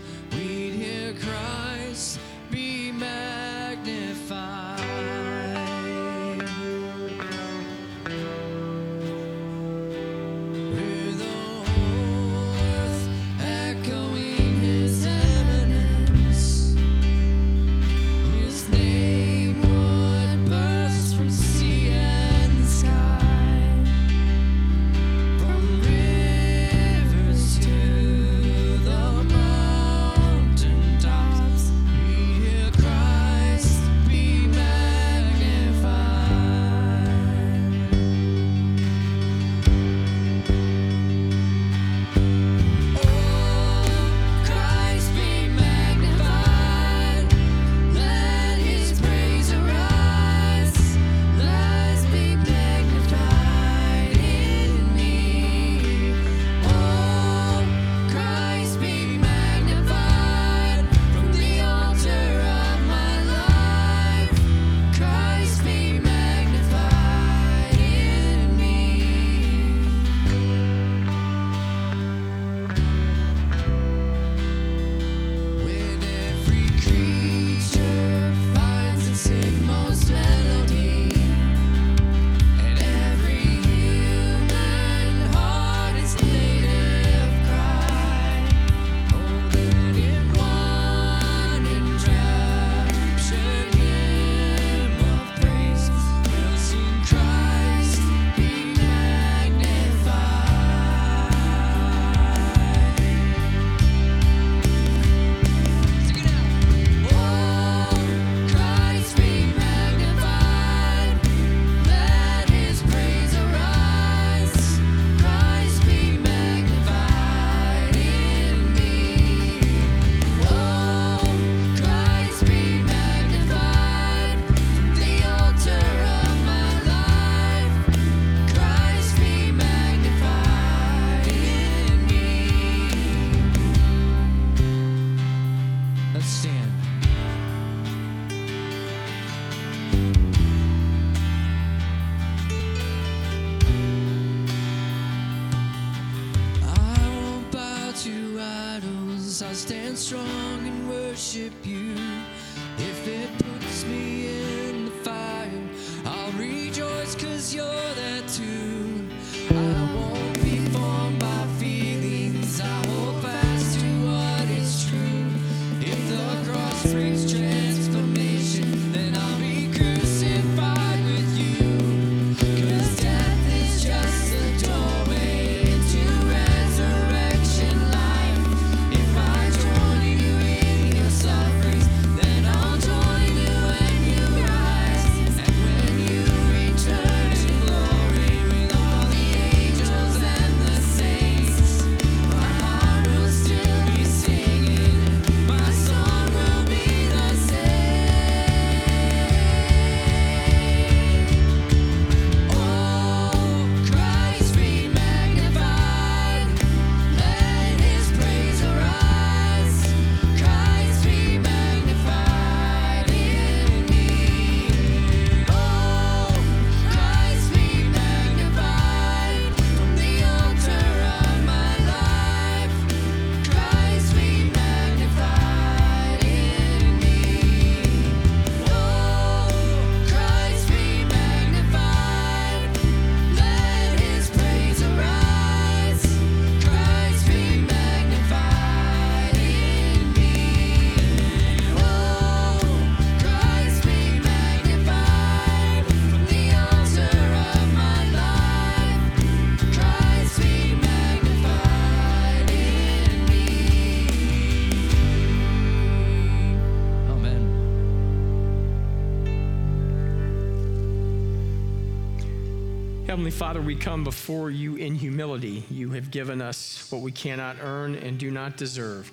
Father, 263.40 263.62
we 263.62 263.74
come 263.74 264.04
before 264.04 264.52
you 264.52 264.76
in 264.76 264.96
humility. 264.96 265.64
You 265.72 265.92
have 265.92 266.12
given 266.12 266.42
us 266.42 266.92
what 266.92 267.02
we 267.02 267.14
cannot 267.14 267.56
earn 267.62 267.96
and 267.96 268.18
do 268.18 268.32
not 268.32 268.58
deserve 268.58 269.10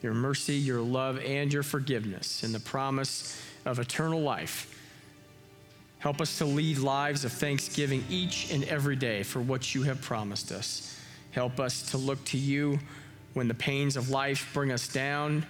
your 0.00 0.14
mercy, 0.14 0.54
your 0.54 0.80
love, 0.80 1.18
and 1.22 1.52
your 1.52 1.62
forgiveness, 1.62 2.42
and 2.42 2.54
the 2.54 2.60
promise 2.60 3.38
of 3.66 3.78
eternal 3.78 4.22
life. 4.22 4.74
Help 5.98 6.22
us 6.22 6.38
to 6.38 6.46
lead 6.46 6.78
lives 6.78 7.26
of 7.26 7.32
thanksgiving 7.32 8.02
each 8.08 8.50
and 8.50 8.64
every 8.64 8.96
day 8.96 9.22
for 9.22 9.42
what 9.42 9.74
you 9.74 9.82
have 9.82 10.00
promised 10.00 10.52
us. 10.52 10.98
Help 11.32 11.60
us 11.60 11.82
to 11.90 11.98
look 11.98 12.24
to 12.24 12.38
you 12.38 12.78
when 13.34 13.46
the 13.46 13.52
pains 13.52 13.98
of 13.98 14.08
life 14.08 14.48
bring 14.54 14.72
us 14.72 14.88
down 14.88 15.44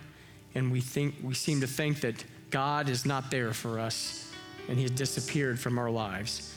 and 0.57 0.72
we 0.72 0.81
think 0.81 1.14
we 1.22 1.33
seem 1.33 1.61
to 1.61 1.68
think 1.68 2.01
that 2.01 2.24
God 2.51 2.89
is 2.89 3.07
not 3.07 3.31
there 3.31 3.53
for 3.53 3.79
us 3.79 4.33
and 4.68 4.79
he 4.79 4.83
has 4.83 4.91
disappeared 4.91 5.61
from 5.61 5.79
our 5.79 5.91
lives. 5.91 6.55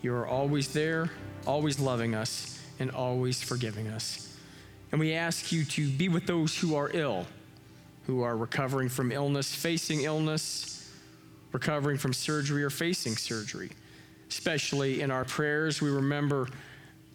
You 0.00 0.14
are 0.14 0.26
always 0.26 0.72
there, 0.72 1.10
always 1.46 1.80
loving 1.80 2.14
us, 2.14 2.60
and 2.78 2.90
always 2.90 3.42
forgiving 3.42 3.88
us. 3.88 4.36
And 4.92 5.00
we 5.00 5.12
ask 5.12 5.50
you 5.52 5.64
to 5.64 5.88
be 5.88 6.08
with 6.08 6.26
those 6.26 6.56
who 6.56 6.76
are 6.76 6.90
ill, 6.94 7.26
who 8.06 8.22
are 8.22 8.36
recovering 8.36 8.88
from 8.88 9.10
illness, 9.10 9.54
facing 9.54 10.02
illness, 10.02 10.90
recovering 11.52 11.98
from 11.98 12.12
surgery, 12.12 12.62
or 12.62 12.70
facing 12.70 13.16
surgery. 13.16 13.70
Especially 14.28 15.00
in 15.00 15.10
our 15.10 15.24
prayers, 15.24 15.80
we 15.80 15.90
remember 15.90 16.48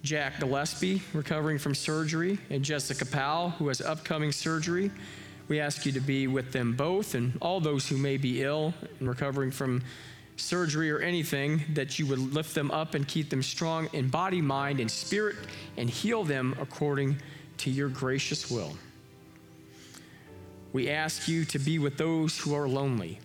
Jack 0.03 0.39
Gillespie 0.39 1.01
recovering 1.13 1.57
from 1.57 1.73
surgery 1.73 2.38
and 2.49 2.63
Jessica 2.63 3.05
Powell, 3.05 3.51
who 3.51 3.69
has 3.69 3.79
upcoming 3.79 4.34
surgery. 4.34 4.91
We 5.47 5.59
ask 5.59 5.86
you 5.86 5.91
to 5.93 6.01
be 6.01 6.27
with 6.27 6.51
them 6.51 6.73
both 6.73 7.15
and 7.15 7.38
all 7.41 7.59
those 7.59 7.88
who 7.88 7.97
may 7.97 8.17
be 8.17 8.43
ill 8.43 8.73
and 8.99 9.07
recovering 9.07 9.51
from 9.51 9.81
surgery 10.36 10.91
or 10.91 10.99
anything, 10.99 11.61
that 11.73 11.99
you 11.99 12.05
would 12.07 12.19
lift 12.19 12.55
them 12.55 12.71
up 12.71 12.95
and 12.95 13.07
keep 13.07 13.29
them 13.29 13.43
strong 13.43 13.88
in 13.93 14.09
body, 14.09 14.41
mind, 14.41 14.79
and 14.79 14.89
spirit, 14.89 15.36
and 15.77 15.89
heal 15.89 16.23
them 16.23 16.55
according 16.59 17.17
to 17.57 17.69
your 17.69 17.89
gracious 17.89 18.49
will. 18.49 18.73
We 20.71 20.89
ask 20.89 21.27
you 21.27 21.45
to 21.45 21.59
be 21.59 21.77
with 21.77 21.97
those 21.97 22.38
who 22.38 22.55
are 22.55 22.67
lonely, 22.67 23.19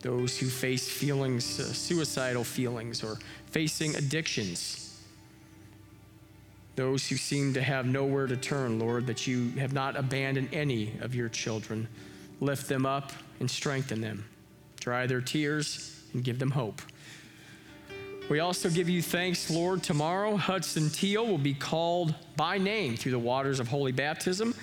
those 0.00 0.38
who 0.38 0.46
face 0.46 0.88
feelings, 0.88 1.58
uh, 1.58 1.64
suicidal 1.64 2.44
feelings, 2.44 3.02
or 3.02 3.18
facing 3.46 3.96
addictions, 3.96 5.02
those 6.76 7.08
who 7.08 7.16
seem 7.16 7.54
to 7.54 7.62
have 7.62 7.86
nowhere 7.86 8.26
to 8.26 8.36
turn, 8.36 8.78
Lord, 8.78 9.06
that 9.06 9.26
you 9.26 9.50
have 9.52 9.72
not 9.72 9.96
abandoned 9.96 10.48
any 10.52 10.92
of 11.00 11.14
your 11.14 11.28
children. 11.28 11.88
Lift 12.40 12.68
them 12.68 12.84
up 12.84 13.12
and 13.40 13.50
strengthen 13.50 14.00
them. 14.00 14.24
Dry 14.80 15.06
their 15.06 15.20
tears 15.20 16.03
and 16.14 16.24
give 16.24 16.38
them 16.38 16.52
hope. 16.52 16.80
We 18.30 18.40
also 18.40 18.70
give 18.70 18.88
you 18.88 19.02
thanks, 19.02 19.50
Lord. 19.50 19.82
Tomorrow, 19.82 20.36
Hudson 20.36 20.88
Teal 20.88 21.26
will 21.26 21.36
be 21.36 21.52
called 21.52 22.14
by 22.36 22.56
name 22.56 22.96
through 22.96 23.12
the 23.12 23.18
waters 23.18 23.60
of 23.60 23.68
holy 23.68 23.92
baptism. 23.92 24.54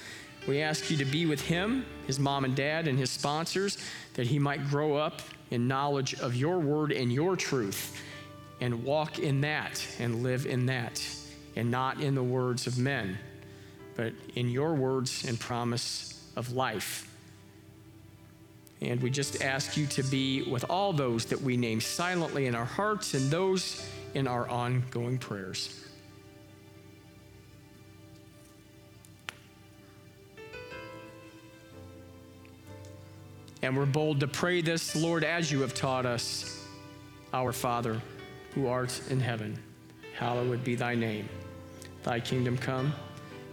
We 0.48 0.62
ask 0.62 0.90
you 0.90 0.98
to 0.98 1.06
be 1.06 1.28
with 1.28 1.42
him, 1.42 1.86
his 2.08 2.18
mom 2.18 2.44
and 2.44 2.56
dad, 2.56 2.88
and 2.88 2.98
his 2.98 3.12
sponsors, 3.12 3.78
that 4.16 4.26
he 4.26 4.40
might 4.40 4.68
grow 4.68 4.96
up 4.96 5.22
in 5.52 5.68
knowledge 5.68 6.16
of 6.16 6.36
your 6.36 6.58
word 6.58 6.92
and 6.92 7.14
your 7.14 7.36
truth, 7.36 8.02
and 8.62 8.84
walk 8.84 9.20
in 9.20 9.42
that 9.42 9.86
and 10.00 10.24
live 10.24 10.48
in 10.48 10.66
that, 10.66 11.06
and 11.56 11.70
not 11.70 12.02
in 12.02 12.16
the 12.16 12.24
words 12.24 12.66
of 12.66 12.80
men, 12.80 13.16
but 13.96 14.14
in 14.36 14.50
your 14.50 14.74
words 14.74 15.26
and 15.26 15.40
promise 15.40 16.20
of 16.36 16.54
life. 16.54 17.11
And 18.82 19.00
we 19.02 19.12
just 19.12 19.44
ask 19.44 19.78
you 19.78 19.86
to 19.88 20.04
be 20.04 20.42
with 20.44 20.66
all 20.70 20.92
those 20.92 21.26
that 21.26 21.40
we 21.40 21.56
name 21.56 21.82
silently 21.82 22.48
in 22.48 22.56
our 22.56 22.66
hearts 22.66 23.14
and 23.14 23.30
those 23.30 23.88
in 24.16 24.28
our 24.28 24.50
ongoing 24.50 25.20
prayers. 25.20 25.86
And 33.62 33.78
we're 33.78 33.86
bold 33.86 34.20
to 34.22 34.28
pray 34.28 34.62
this, 34.62 34.96
Lord, 34.96 35.24
as 35.24 35.52
you 35.52 35.62
have 35.62 35.76
taught 35.76 36.08
us. 36.08 36.66
Our 37.34 37.54
Father, 37.54 38.02
who 38.56 38.68
art 38.68 39.00
in 39.10 39.20
heaven, 39.20 39.58
hallowed 40.18 40.64
be 40.64 40.76
thy 40.76 40.96
name. 40.96 41.30
Thy 42.04 42.20
kingdom 42.20 42.58
come, 42.58 42.94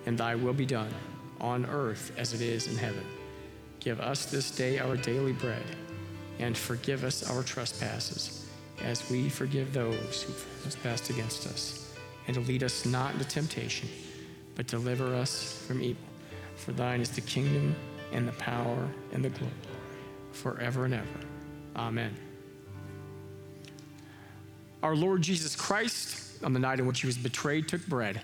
and 0.07 0.17
thy 0.17 0.35
will 0.35 0.55
be 0.55 0.67
done, 0.67 0.93
on 1.41 1.67
earth 1.67 2.13
as 2.17 2.33
it 2.33 2.41
is 2.41 2.67
in 2.67 2.77
heaven. 2.77 3.05
Give 3.81 4.01
us 4.01 4.27
this 4.27 4.51
day 4.51 4.79
our 4.79 4.97
daily 4.97 5.33
bread, 5.33 5.65
and 6.39 6.57
forgive 6.57 7.05
us 7.05 7.29
our 7.31 7.43
trespasses, 7.43 8.47
as 8.83 9.09
we 9.11 9.29
forgive 9.29 9.73
those 9.73 10.23
who 10.23 10.33
trespass 10.63 11.11
against 11.11 11.47
us. 11.47 11.95
And 12.27 12.37
lead 12.47 12.63
us 12.63 12.85
not 12.85 13.15
into 13.15 13.27
temptation, 13.27 13.89
but 14.55 14.67
deliver 14.67 15.15
us 15.15 15.65
from 15.67 15.81
evil. 15.81 16.03
For 16.57 16.73
thine 16.73 17.01
is 17.01 17.11
the 17.11 17.21
kingdom, 17.21 17.75
and 18.13 18.27
the 18.27 18.33
power, 18.33 18.89
and 19.13 19.25
the 19.25 19.31
glory, 19.31 19.53
forever 20.33 20.85
and 20.85 20.95
ever. 20.95 21.07
Amen. 21.77 22.15
Our 24.83 24.97
Lord 24.97 25.23
Jesus 25.23 25.55
Christ, 25.55 26.43
on 26.43 26.53
the 26.53 26.59
night 26.59 26.81
in 26.81 26.87
which 26.87 27.01
he 27.01 27.07
was 27.07 27.19
betrayed, 27.19 27.69
took 27.69 27.87
bread, 27.87 28.21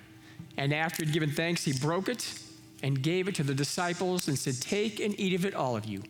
and 0.56 0.74
after 0.74 1.02
he 1.02 1.06
had 1.06 1.14
given 1.14 1.30
thanks, 1.30 1.64
he 1.64 1.72
broke 1.72 2.08
it 2.08 2.38
and 2.84 3.02
gave 3.02 3.28
it 3.28 3.34
to 3.34 3.42
the 3.42 3.54
disciples 3.54 4.28
and 4.28 4.38
said, 4.38 4.60
Take 4.60 5.00
and 5.00 5.18
eat 5.18 5.32
of 5.32 5.46
it, 5.46 5.54
all 5.54 5.74
of 5.74 5.86
you. 5.86 6.02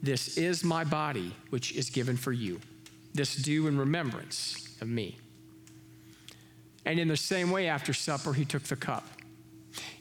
This 0.00 0.38
is 0.38 0.62
my 0.62 0.84
body, 0.84 1.34
which 1.50 1.72
is 1.72 1.90
given 1.90 2.16
for 2.16 2.30
you. 2.30 2.60
This 3.12 3.34
do 3.34 3.66
in 3.66 3.76
remembrance 3.76 4.76
of 4.80 4.86
me. 4.86 5.18
And 6.86 7.00
in 7.00 7.08
the 7.08 7.16
same 7.16 7.50
way, 7.50 7.66
after 7.66 7.92
supper, 7.92 8.32
he 8.32 8.44
took 8.44 8.62
the 8.62 8.76
cup. 8.76 9.08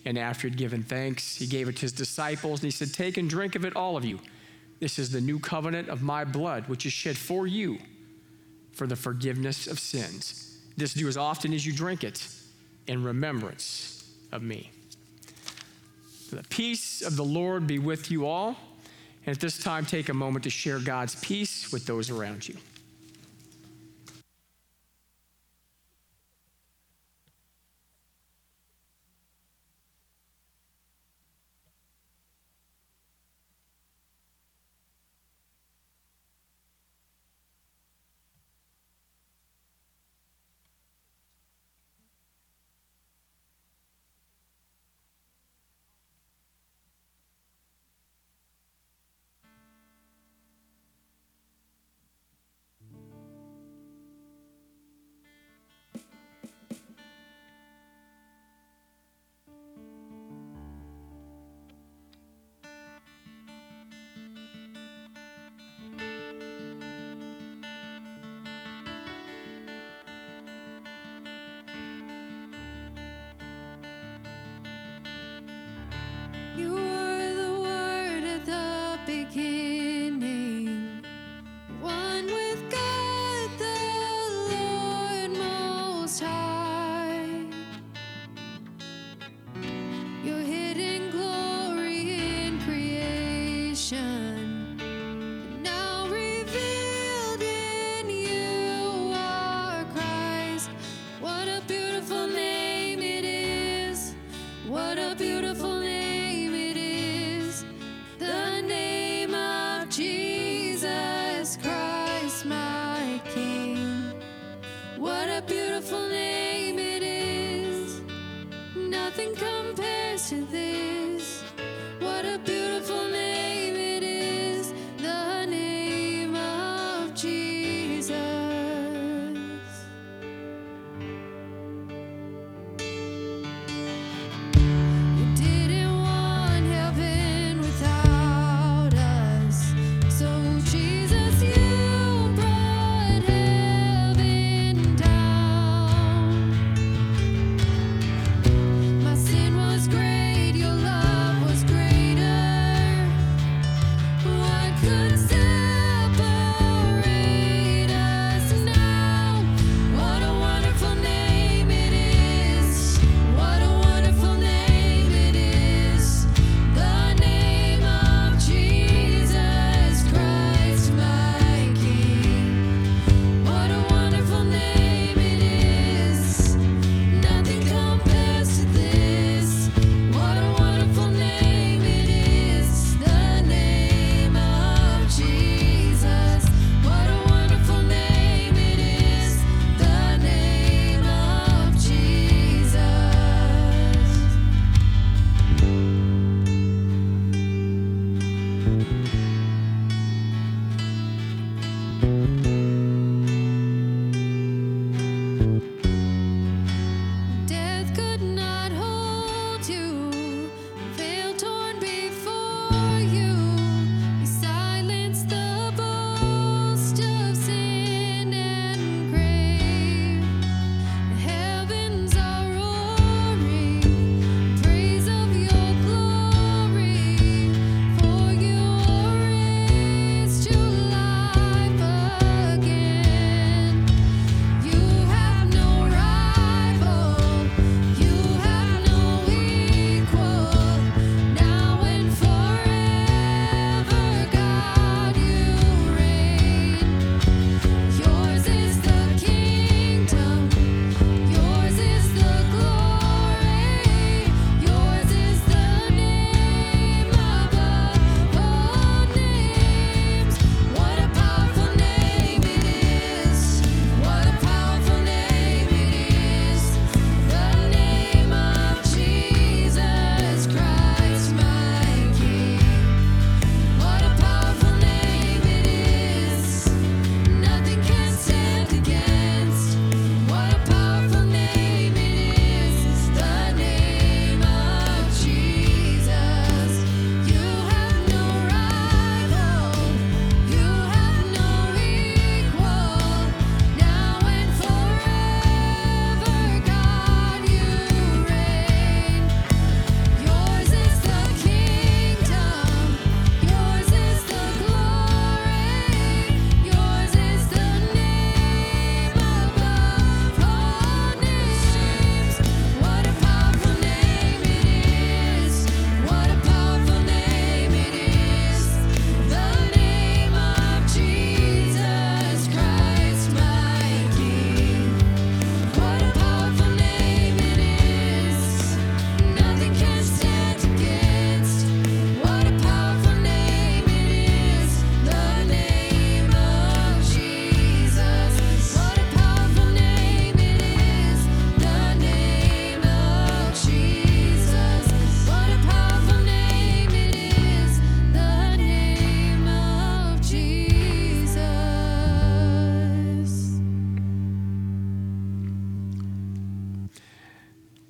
And 0.05 0.19
after 0.19 0.47
he'd 0.47 0.55
given 0.55 0.83
thanks, 0.83 1.35
he 1.35 1.47
gave 1.47 1.67
it 1.67 1.77
to 1.77 1.81
his 1.81 1.93
disciples, 1.93 2.59
and 2.59 2.71
he 2.71 2.77
said, 2.77 2.93
Take 2.93 3.17
and 3.17 3.27
drink 3.27 3.55
of 3.55 3.65
it, 3.65 3.75
all 3.75 3.97
of 3.97 4.05
you. 4.05 4.19
This 4.79 4.99
is 4.99 5.11
the 5.11 5.21
new 5.21 5.39
covenant 5.39 5.89
of 5.89 6.03
my 6.03 6.25
blood, 6.25 6.69
which 6.69 6.85
is 6.85 6.93
shed 6.93 7.17
for 7.17 7.47
you 7.47 7.79
for 8.71 8.85
the 8.85 8.95
forgiveness 8.95 9.65
of 9.65 9.79
sins. 9.79 10.59
This 10.77 10.93
do 10.93 11.07
as 11.07 11.17
often 11.17 11.53
as 11.53 11.65
you 11.65 11.73
drink 11.73 12.03
it 12.03 12.23
in 12.85 13.03
remembrance 13.03 14.07
of 14.31 14.43
me. 14.43 14.69
The 16.29 16.43
peace 16.49 17.01
of 17.01 17.15
the 17.15 17.23
Lord 17.23 17.67
be 17.67 17.79
with 17.79 18.11
you 18.11 18.27
all. 18.27 18.55
And 19.25 19.35
at 19.35 19.41
this 19.41 19.57
time, 19.59 19.85
take 19.85 20.09
a 20.09 20.13
moment 20.13 20.43
to 20.43 20.49
share 20.49 20.79
God's 20.79 21.15
peace 21.15 21.71
with 21.71 21.85
those 21.85 22.09
around 22.09 22.47
you. 22.47 22.55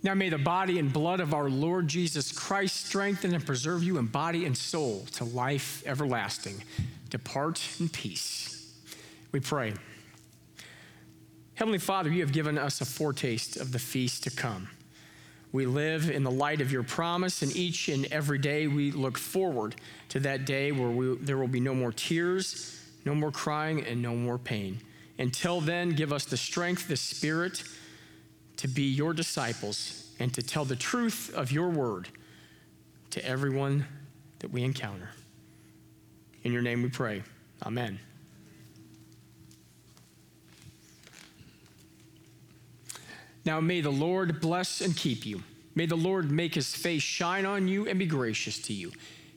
Now 0.10 0.16
may 0.16 0.30
the 0.30 0.40
body 0.40 0.80
and 0.80 0.92
blood 0.92 1.20
of 1.20 1.36
our 1.36 1.52
Lord 1.52 1.88
Jesus 1.88 2.32
Christ 2.32 2.88
strengthen 2.88 3.32
and 3.36 3.46
preserve 3.46 3.84
you 3.84 4.00
in 4.00 4.08
body 4.08 4.46
and 4.46 4.58
soul 4.58 5.06
to 5.12 5.24
life 5.24 5.84
everlasting. 5.86 6.64
Depart 7.12 7.64
in 7.80 7.90
peace. 7.90 8.74
We 9.32 9.40
pray. 9.40 9.76
Heavenly 11.54 11.78
Father, 11.78 12.10
you 12.10 12.22
have 12.22 12.32
given 12.32 12.58
us 12.58 12.82
a 12.82 12.86
foretaste 12.86 13.58
of 13.58 13.72
the 13.72 13.78
feast 13.78 14.24
to 14.24 14.32
come. 14.32 14.70
We 15.52 15.68
live 15.68 16.10
in 16.10 16.24
the 16.24 16.32
light 16.32 16.60
of 16.60 16.72
your 16.72 16.82
promise, 16.82 17.44
and 17.44 17.56
each 17.56 17.88
and 17.88 18.08
every 18.08 18.40
day 18.40 18.66
we 18.66 18.90
look 18.90 19.16
forward 19.16 19.76
to 20.10 20.20
that 20.22 20.44
day 20.44 20.72
where 20.72 20.90
we, 20.90 21.18
there 21.18 21.38
will 21.38 21.48
be 21.48 21.60
no 21.60 21.76
more 21.76 21.92
tears, 21.92 22.84
no 23.06 23.14
more 23.14 23.32
crying, 23.32 23.86
and 23.86 24.02
no 24.02 24.16
more 24.16 24.40
pain. 24.40 24.80
Until 25.20 25.62
then, 25.62 25.92
give 25.92 26.12
us 26.12 26.26
the 26.26 26.36
strength, 26.36 26.88
the 26.88 26.98
spirit 26.98 27.62
to 28.60 28.68
be 28.68 28.84
your 28.84 29.14
disciples 29.14 30.12
and 30.20 30.34
to 30.34 30.42
tell 30.42 30.66
the 30.66 30.76
truth 30.76 31.34
of 31.34 31.50
your 31.50 31.70
word 31.70 32.10
to 33.12 33.26
everyone 33.26 33.86
that 34.40 34.52
we 34.52 34.64
encounter. 34.64 35.10
In 36.44 36.52
your 36.52 36.62
name 36.62 36.84
we 36.84 36.90
pray. 36.90 37.24
Amen. 37.66 38.00
Now 43.46 43.62
may 43.62 43.80
the 43.80 43.92
Lord 43.92 44.42
bless 44.42 44.82
and 44.82 44.96
keep 44.96 45.26
you. 45.26 45.42
May 45.74 45.86
the 45.86 45.96
Lord 45.96 46.30
make 46.30 46.56
his 46.56 46.76
face 46.76 47.02
shine 47.02 47.46
on 47.46 47.70
you 47.70 47.88
and 47.88 47.98
be 47.98 48.06
gracious 48.06 48.60
to 48.64 48.74
you. 48.74 48.92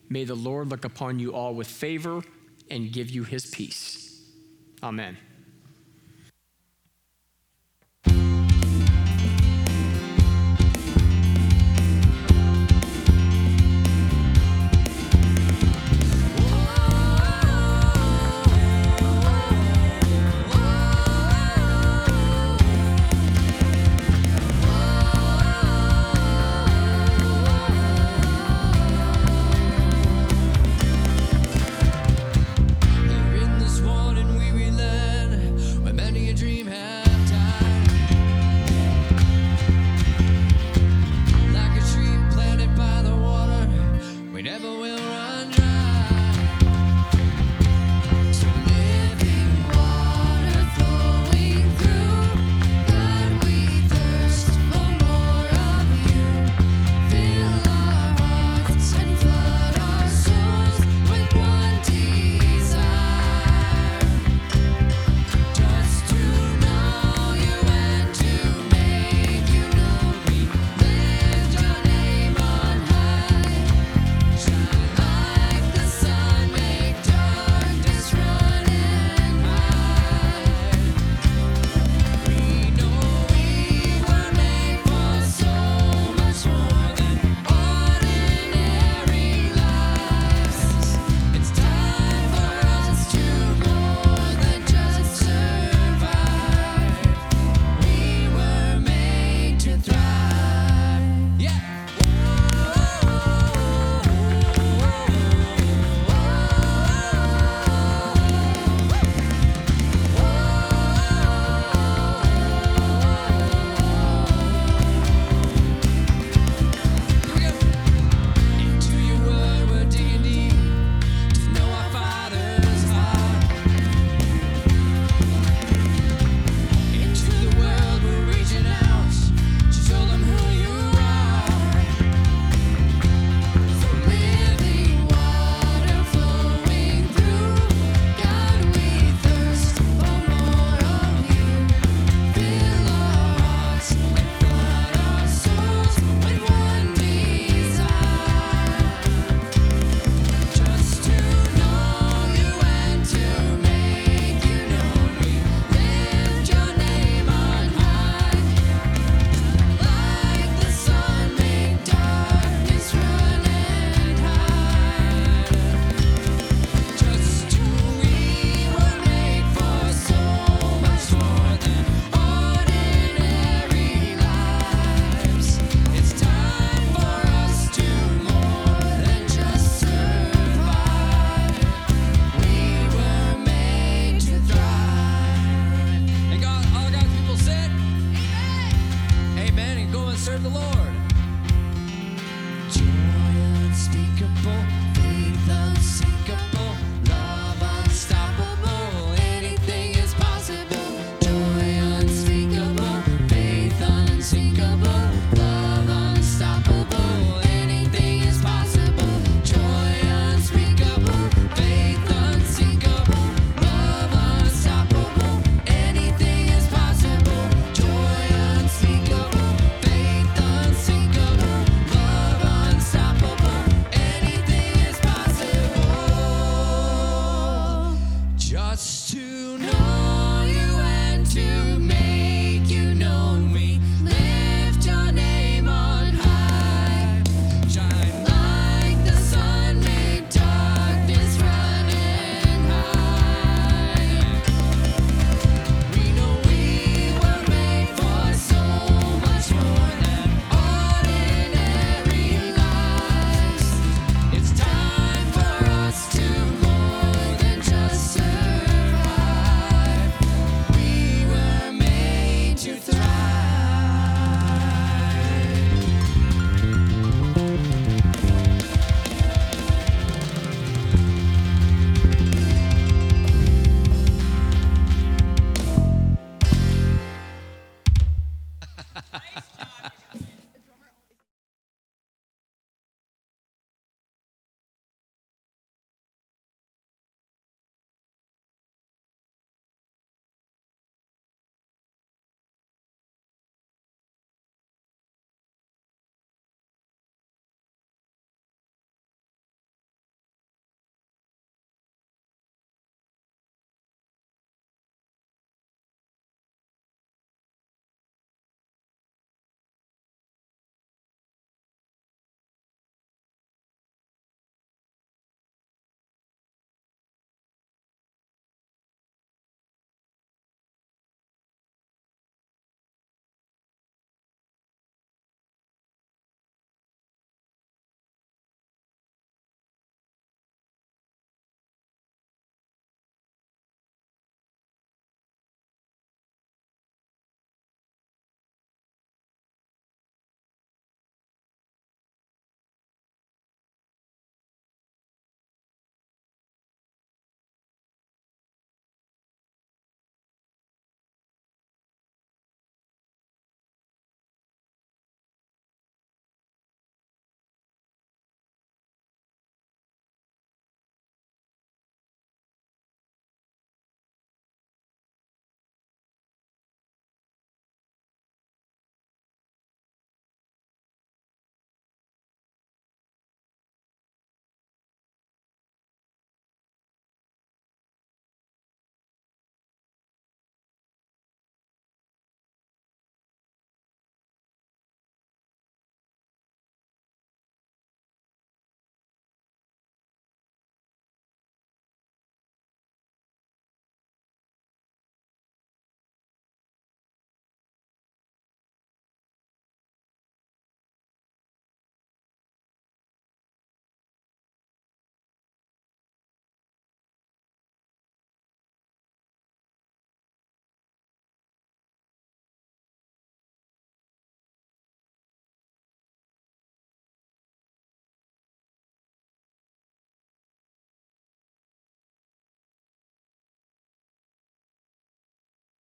May 0.09 0.25
the 0.25 0.35
Lord 0.35 0.69
look 0.69 0.85
upon 0.85 1.21
you 1.21 1.33
all 1.33 1.55
with 1.55 1.69
favor 1.69 2.23
and 2.69 2.93
give 2.93 3.09
you 3.09 3.23
his 3.23 3.47
peace. 3.47 4.21
Amen. 4.83 5.17